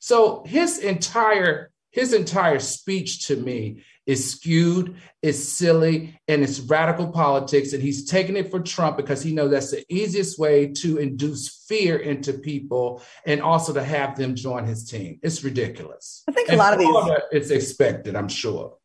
[0.00, 7.08] So his entire his entire speech to me is skewed, it's silly, and it's radical
[7.10, 7.72] politics.
[7.72, 11.64] And he's taking it for Trump because he knows that's the easiest way to induce
[11.68, 15.18] fear into people and also to have them join his team.
[15.22, 16.22] It's ridiculous.
[16.28, 16.90] I think a lot of these-
[17.32, 18.76] it's expected, I'm sure.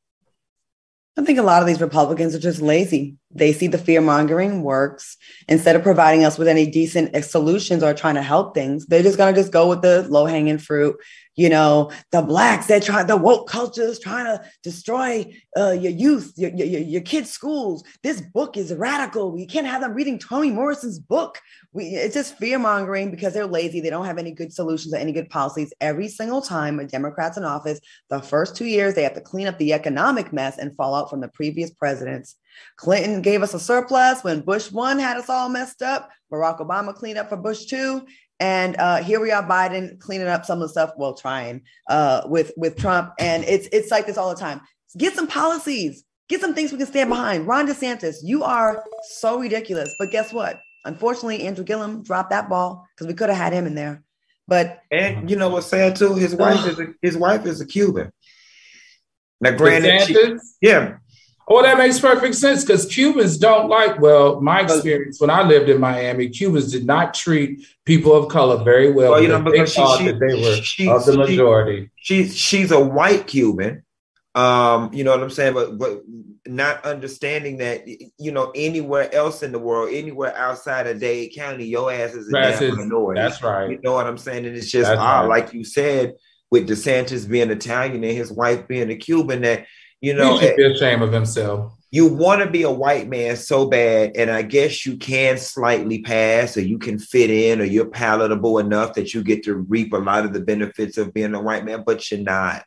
[1.17, 3.17] I think a lot of these Republicans are just lazy.
[3.29, 5.17] They see the fear mongering works
[5.49, 8.85] instead of providing us with any decent solutions or trying to help things.
[8.85, 10.95] They're just going to just go with the low hanging fruit.
[11.39, 15.25] You know, the blacks, they're trying, the woke culture is trying to destroy
[15.57, 17.81] uh, your youth, your, your, your kids' schools.
[18.03, 19.31] This book is radical.
[19.31, 21.39] We can't have them reading Toni Morrison's book.
[21.71, 23.79] We, it's just fear mongering because they're lazy.
[23.79, 25.71] They don't have any good solutions or any good policies.
[25.79, 27.79] Every single time a Democrat's in office,
[28.09, 31.21] the first two years, they have to clean up the economic mess and fallout from
[31.21, 32.35] the previous presidents.
[32.75, 36.09] Clinton gave us a surplus when Bush one had us all messed up.
[36.33, 38.05] Barack Obama cleaned up for Bush two.
[38.39, 40.91] And uh, here we are, Biden cleaning up some of the stuff.
[40.97, 44.61] Well, trying uh, with with Trump, and it's it's like this all the time.
[44.97, 47.47] Get some policies, get some things we can stand behind.
[47.47, 48.83] Ron DeSantis, you are
[49.17, 49.93] so ridiculous.
[49.99, 50.59] But guess what?
[50.85, 54.03] Unfortunately, Andrew Gillum dropped that ball because we could have had him in there.
[54.47, 56.15] But And you know what's sad too?
[56.15, 58.11] His wife is a, his wife is a Cuban.
[59.41, 60.97] Now, granted, she, yeah,
[61.49, 65.67] Well, that makes perfect sense because Cubans don't like, well, my experience when I lived
[65.67, 69.13] in Miami, Cubans did not treat people of color very well.
[69.13, 71.17] Well, you know, because they she- thought she- that they were she- of the she-
[71.17, 71.89] majority.
[71.95, 73.83] she's she's a white Cuban.
[74.35, 76.03] Um, you know what I'm saying, but but
[76.47, 81.65] not understanding that you know anywhere else in the world, anywhere outside of Dade County,
[81.65, 83.19] your ass is a That's damn minority.
[83.21, 83.71] That's right.
[83.71, 84.45] You know what I'm saying?
[84.45, 84.97] And it's just odd,
[85.27, 85.27] right.
[85.27, 86.13] like you said,
[86.51, 89.65] with DeSantis being Italian and his wife being a Cuban, that
[90.01, 91.73] you know he should be ashamed of himself.
[91.91, 96.01] you want to be a white man so bad, and I guess you can slightly
[96.01, 99.93] pass, or you can fit in, or you're palatable enough that you get to reap
[99.93, 102.63] a lot of the benefits of being a white man, but you're not.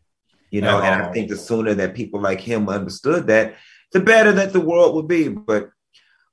[0.50, 1.02] You know, At and.
[1.04, 3.54] I think the sooner that people like him understood that,
[3.92, 5.28] the better that the world would be.
[5.28, 5.70] But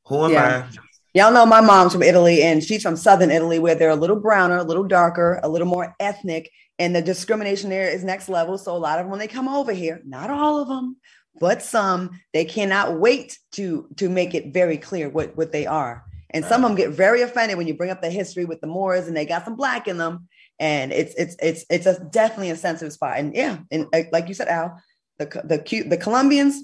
[0.07, 0.67] who am Yeah.
[0.69, 0.77] I?
[1.13, 4.19] Y'all know my mom's from Italy and she's from Southern Italy, where they're a little
[4.19, 8.57] browner, a little darker, a little more ethnic, and the discrimination there is next level.
[8.57, 10.95] So a lot of them, when they come over here, not all of them,
[11.39, 16.05] but some, they cannot wait to to make it very clear what what they are.
[16.31, 18.67] And some of them get very offended when you bring up the history with the
[18.67, 20.27] Moors and they got some black in them.
[20.59, 23.17] And it's it's it's it's a definitely a sensitive spot.
[23.17, 24.81] And yeah, and uh, like you said, Al,
[25.17, 26.63] the the the Colombians,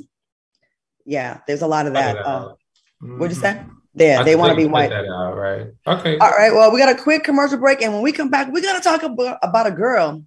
[1.05, 2.17] yeah, there's a lot of that.
[2.17, 2.53] Uh,
[3.01, 3.61] what'd you say?
[3.95, 4.91] Yeah, I they want to be white.
[4.91, 5.67] Out, right?
[5.87, 6.17] Okay.
[6.17, 6.53] All right.
[6.53, 8.81] Well, we got a quick commercial break, and when we come back, we got to
[8.81, 10.23] talk about, about a girl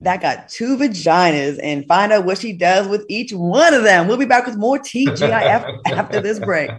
[0.00, 4.06] that got two vaginas and find out what she does with each one of them.
[4.06, 6.70] We'll be back with more TGIF after this break.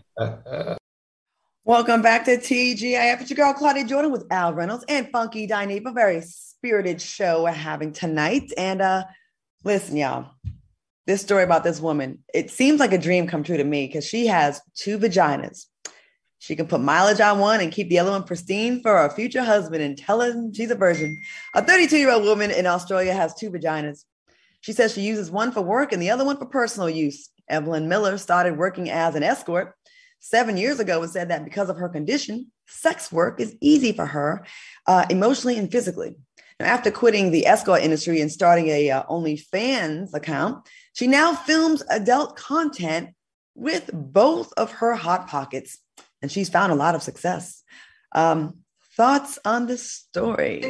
[1.66, 3.22] Welcome back to TGIF.
[3.22, 5.94] It's your girl Claudia Jordan with Al Reynolds and Funky Dineva.
[5.94, 8.54] Very spirited show we're having tonight.
[8.58, 9.04] And uh
[9.66, 10.32] listen, y'all,
[11.08, 14.06] this story about this woman, it seems like a dream come true to me because
[14.06, 15.66] she has two vaginas.
[16.40, 19.44] She can put mileage on one and keep the other one pristine for her future
[19.44, 21.18] husband and tell him she's a virgin.
[21.56, 24.04] A 32 year old woman in Australia has two vaginas.
[24.62, 27.30] She says she uses one for work and the other one for personal use.
[27.50, 29.74] Evelyn Miller started working as an escort
[30.20, 34.06] seven years ago and said that because of her condition, sex work is easy for
[34.06, 34.46] her
[34.88, 36.16] uh, emotionally and physically.
[36.60, 41.84] Now, after quitting the escort industry and starting a uh, OnlyFans account, she now films
[41.92, 43.12] adult content
[43.54, 45.78] with both of her hot pockets,
[46.24, 47.62] and she's found a lot of success.
[48.14, 48.64] Um,
[48.96, 50.62] thoughts on this story?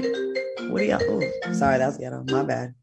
[0.68, 1.00] What do y'all?
[1.02, 2.26] Oh, sorry, that's ghetto.
[2.28, 2.76] My bad.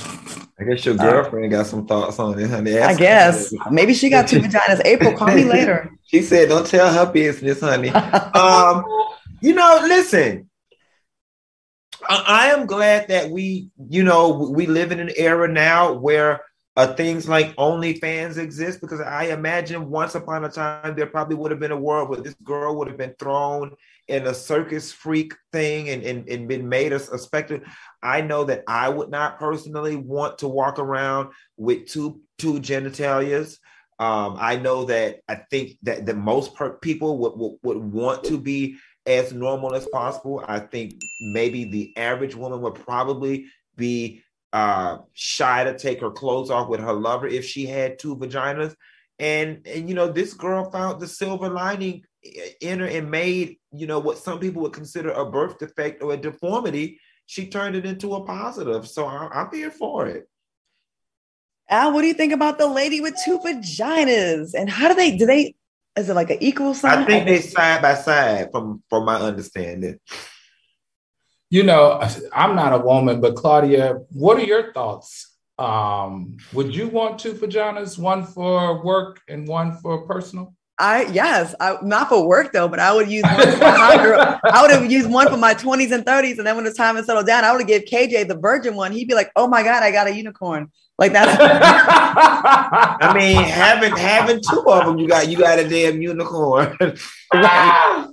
[0.00, 2.80] I guess your girlfriend got some thoughts on it, honey.
[2.80, 4.84] I guess maybe she got two vaginas.
[4.84, 5.88] April, call me later.
[6.02, 7.90] She said, "Don't tell her business, honey."
[8.34, 8.84] um,
[9.40, 10.47] you know, listen.
[12.08, 16.40] I, am glad that we, you know, we live in an era now where
[16.76, 21.50] uh, things like OnlyFans exist because I imagine once upon a time there probably would
[21.50, 23.74] have been a world where this girl would have been thrown
[24.06, 27.66] in a circus freak thing and, and, and been made a, a spectacle.
[28.02, 33.58] I know that I would not personally want to walk around with two two genitalias.
[33.98, 38.22] Um, I know that I think that the most per- people would, would, would want
[38.24, 38.76] to be
[39.08, 40.44] as normal as possible.
[40.46, 46.50] I think maybe the average woman would probably be uh, shy to take her clothes
[46.50, 48.76] off with her lover if she had two vaginas.
[49.18, 52.04] And and you know, this girl found the silver lining
[52.60, 56.12] in her and made you know what some people would consider a birth defect or
[56.12, 57.00] a deformity.
[57.26, 58.86] She turned it into a positive.
[58.86, 60.28] So I, I'm here for it.
[61.70, 64.54] Al, what do you think about the lady with two vaginas?
[64.54, 65.54] And how do they do they
[65.98, 66.98] is it like an equal sign?
[66.98, 69.98] I think they side by side from from my understanding.
[71.50, 72.00] You know,
[72.32, 75.34] I'm not a woman, but Claudia, what are your thoughts?
[75.58, 80.54] Um, would you want two vaginas, one for work and one for personal?
[80.78, 84.40] I yes, I, not for work though, but I would use one for my girl.
[84.44, 86.94] I would have used one for my 20s and 30s, and then when the time
[86.94, 88.92] to settled down, I would have give KJ the virgin one.
[88.92, 91.38] He'd be like, "Oh my god, I got a unicorn!" Like that's.
[91.40, 96.76] I mean, having having two of them, you got you got a damn unicorn.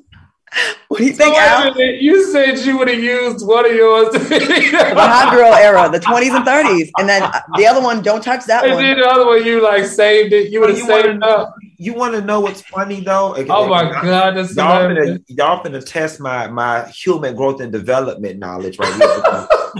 [0.87, 1.77] What do you think, Al?
[1.77, 4.13] You said you would have used one of yours.
[4.13, 8.23] the hot girl era, the 20s and 30s, and then uh, the other one, don't
[8.23, 8.83] touch that and one.
[8.83, 10.51] then the other one, you like saved it.
[10.51, 11.55] You would have saved wanna, it up.
[11.77, 13.35] You want to know what's funny though?
[13.49, 15.19] Oh my god, that's y'all hilarious.
[15.19, 18.93] finna, y'all finna test my my human growth and development knowledge right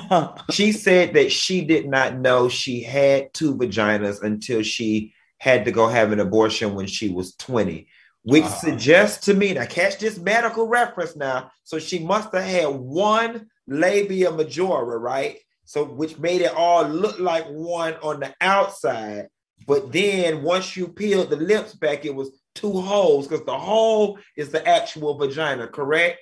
[0.10, 0.30] here.
[0.52, 5.72] she said that she did not know she had two vaginas until she had to
[5.72, 7.88] go have an abortion when she was 20
[8.26, 8.60] which Ah.
[8.66, 13.48] suggests to me now catch this medical reference now so she must have had one
[13.68, 19.28] labia majora right so which made it all look like one on the outside
[19.68, 24.18] but then once you peeled the lips back it was two holes because the hole
[24.36, 26.20] is the actual vagina correct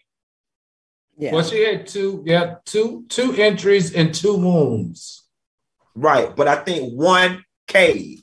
[1.16, 1.32] yeah.
[1.32, 5.30] Well, she had two, yeah, two, two entries and two wounds.
[5.96, 8.23] right but i think one cave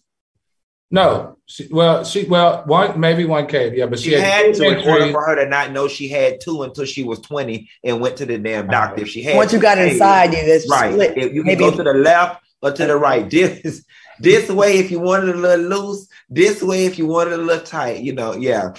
[0.93, 4.64] No, she, well, she, well, one, maybe one cave, yeah, but she, she had two
[4.64, 7.70] to in order for her to not know she had two until she was 20
[7.84, 8.88] and went to the damn uh-huh.
[8.88, 9.93] doctor if she had Once you got caves.
[9.95, 10.93] inside you, this Right.
[10.93, 11.16] split.
[11.16, 12.99] If you can Maybe- go to the left or to the uh-huh.
[12.99, 13.30] right.
[13.30, 13.84] This
[14.18, 16.09] this way if you wanted a little loose.
[16.28, 18.01] This way if you wanted a little tight.
[18.01, 18.74] You know, yeah.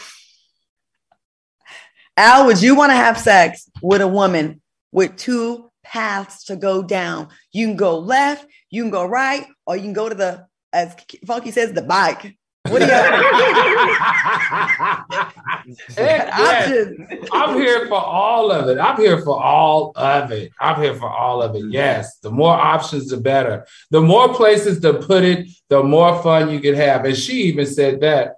[2.17, 6.83] Al, would you want to have sex with a woman with two paths to go
[6.83, 7.29] down?
[7.51, 10.95] You can go left, you can go right, or you can go to the, as
[11.25, 12.37] Funky says, the bike.
[12.67, 12.91] What do you
[15.97, 16.29] yes.
[16.31, 17.09] options?
[17.31, 18.79] I'm here for all of it.
[18.79, 20.51] I'm here for all of it.
[20.59, 21.63] I'm here for all of it.
[21.69, 22.19] Yes.
[22.19, 23.65] The more options, the better.
[23.89, 27.03] The more places to put it, the more fun you can have.
[27.05, 28.35] And she even said that.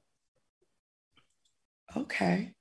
[1.96, 2.53] Okay.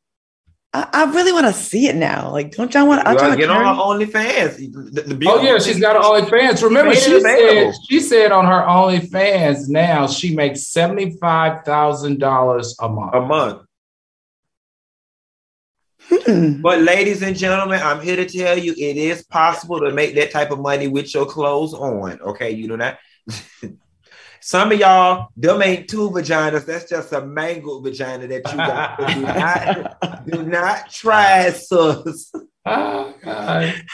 [0.75, 2.31] I, I really want to see it now.
[2.31, 3.07] Like, don't y'all want?
[3.07, 4.73] I'm Well, trying to get on her OnlyFans.
[4.73, 6.62] The, the Oh yeah, she's got an OnlyFans.
[6.62, 12.75] Remember, she said she said on her OnlyFans now she makes seventy five thousand dollars
[12.81, 13.14] a month.
[13.14, 13.62] a month.
[16.09, 16.62] Hmm.
[16.62, 20.31] But ladies and gentlemen, I'm here to tell you it is possible to make that
[20.31, 22.20] type of money with your clothes on.
[22.20, 22.99] Okay, you do not.
[24.45, 26.66] Some of y'all, them ain't two vaginas.
[26.66, 28.99] That's just a mangled vagina that you got.
[29.14, 32.32] do not, do not try, it, sis.
[32.66, 33.84] Oh, God.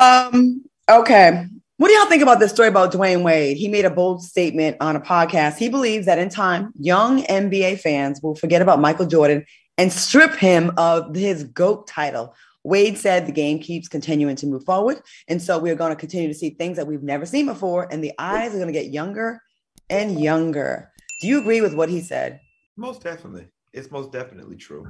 [0.00, 1.46] Um, okay.
[1.76, 3.58] What do y'all think about this story about Dwyane Wade?
[3.58, 5.58] He made a bold statement on a podcast.
[5.58, 9.44] He believes that in time, young NBA fans will forget about Michael Jordan
[9.76, 12.34] and strip him of his GOAT title.
[12.64, 15.02] Wade said the game keeps continuing to move forward.
[15.28, 18.02] And so we're going to continue to see things that we've never seen before, and
[18.02, 19.42] the eyes are going to get younger
[19.88, 20.90] and younger.
[21.20, 22.40] Do you agree with what he said?
[22.76, 23.48] Most definitely.
[23.72, 24.86] It's most definitely true.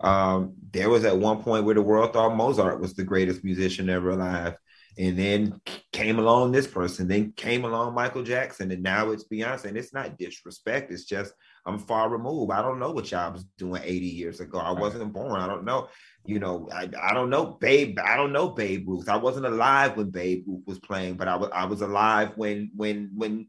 [0.00, 3.88] Um, there was at one point where the world thought Mozart was the greatest musician
[3.88, 4.56] ever alive.
[4.96, 5.60] And then
[5.92, 9.64] came along this person, then came along Michael Jackson, and now it's Beyonce.
[9.64, 11.32] And it's not disrespect, it's just
[11.66, 12.52] I'm far removed.
[12.52, 14.58] I don't know what y'all was doing 80 years ago.
[14.58, 15.40] I wasn't born.
[15.40, 15.88] I don't know.
[16.26, 17.98] You know, I, I don't know Babe.
[17.98, 19.08] I don't know Babe Ruth.
[19.08, 22.70] I wasn't alive when Babe Ruth was playing, but I was I was alive when
[22.76, 23.48] when when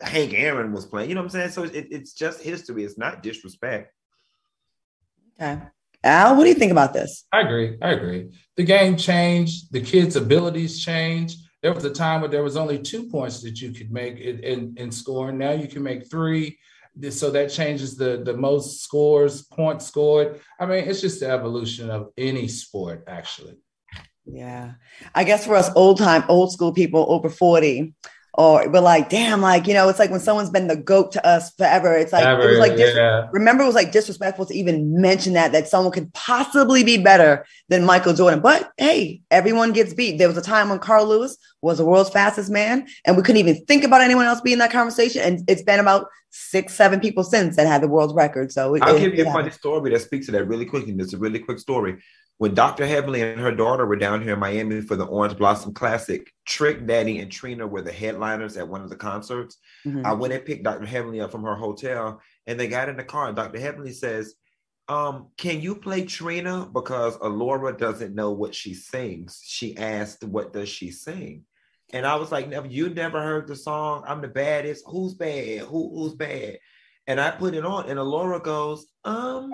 [0.00, 1.08] Hank Aaron was playing.
[1.08, 1.50] You know what I'm saying?
[1.50, 2.84] So it, it's just history.
[2.84, 3.92] It's not disrespect.
[5.40, 5.62] Okay.
[6.04, 7.24] Al, what do you think about this?
[7.32, 7.76] I agree.
[7.80, 8.30] I agree.
[8.56, 9.72] The game changed.
[9.72, 11.38] The kids' abilities changed.
[11.62, 14.40] There was a time where there was only two points that you could make in,
[14.40, 15.38] in, in scoring.
[15.38, 16.58] Now you can make three.
[17.10, 20.40] So that changes the, the most scores, points scored.
[20.58, 23.56] I mean, it's just the evolution of any sport, actually.
[24.26, 24.72] Yeah.
[25.14, 27.94] I guess for us old time, old school people over 40,
[28.34, 31.26] or we're like, damn, like, you know, it's like when someone's been the goat to
[31.26, 31.94] us forever.
[31.94, 33.28] It's like, Ever, it was like, dis- yeah.
[33.30, 37.44] remember, it was like disrespectful to even mention that, that someone could possibly be better
[37.68, 38.40] than Michael Jordan.
[38.40, 40.16] But hey, everyone gets beat.
[40.16, 43.40] There was a time when Carl Lewis was the world's fastest man, and we couldn't
[43.40, 45.20] even think about anyone else being in that conversation.
[45.22, 48.50] And it's been about six, seven people since that had the world's record.
[48.50, 50.64] So it, I'll it- give you it a funny story that speaks to that really
[50.64, 50.94] quickly.
[50.98, 52.02] It's a really quick story.
[52.42, 52.88] When Dr.
[52.88, 56.88] Heavenly and her daughter were down here in Miami for the Orange Blossom Classic, Trick
[56.88, 59.58] Daddy and Trina were the headliners at one of the concerts.
[59.86, 60.04] Mhm.
[60.04, 60.84] I went and picked Dr.
[60.84, 63.28] Heavenly up from her hotel, and they got in the car.
[63.28, 63.60] And Dr.
[63.60, 64.34] Heavenly says,
[64.88, 70.52] um, "Can you play Trina because Alora doesn't know what she sings?" She asked, "What
[70.52, 71.44] does she sing?"
[71.92, 74.02] And I was like, "Never, you never heard the song?
[74.04, 74.82] I'm the baddest.
[74.88, 75.60] Who's bad?
[75.60, 76.58] Who, who's bad?"
[77.06, 79.52] And I put it on, and Alora goes, "Um,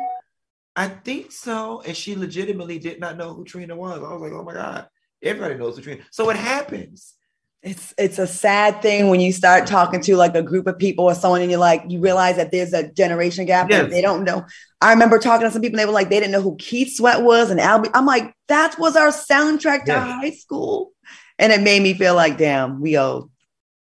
[0.79, 3.99] I think so." And she legitimately did not know who Trina was.
[3.99, 4.87] I was like, "Oh my god,
[5.23, 7.15] everybody knows who Trina." So it happens.
[7.63, 11.07] It's it's a sad thing when you start talking to like a group of people
[11.07, 13.83] or someone and you're like you realize that there's a generation gap Yes.
[13.85, 14.47] and they don't know.
[14.81, 16.95] I remember talking to some people and they were like they didn't know who Keith
[16.97, 17.91] Sweat was and Albie.
[17.95, 20.03] I'm like that was our soundtrack to Yes.
[20.23, 20.93] high school,
[21.41, 23.29] and it made me feel like damn we old.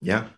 [0.02, 0.30] Yeah.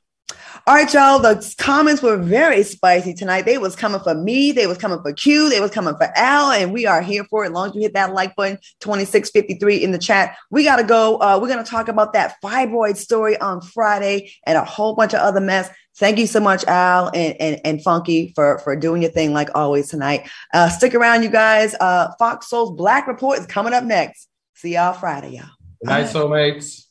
[0.70, 1.18] All right, y'all.
[1.18, 3.42] The comments were very spicy tonight.
[3.42, 4.52] They was coming for me.
[4.52, 5.50] They was coming for Q.
[5.50, 7.48] They was coming for Al, and we are here for it.
[7.48, 10.38] As long as you hit that like button, twenty six fifty three in the chat.
[10.52, 11.16] We gotta go.
[11.16, 15.22] Uh, we're gonna talk about that fibroid story on Friday and a whole bunch of
[15.22, 15.72] other mess.
[15.98, 19.50] Thank you so much, Al and and, and Funky for for doing your thing like
[19.56, 20.30] always tonight.
[20.54, 21.74] Uh, stick around, you guys.
[21.80, 24.28] Uh, Fox Soul's Black Report is coming up next.
[24.54, 25.50] See y'all Friday, y'all.
[25.82, 26.89] Good night, soulmates.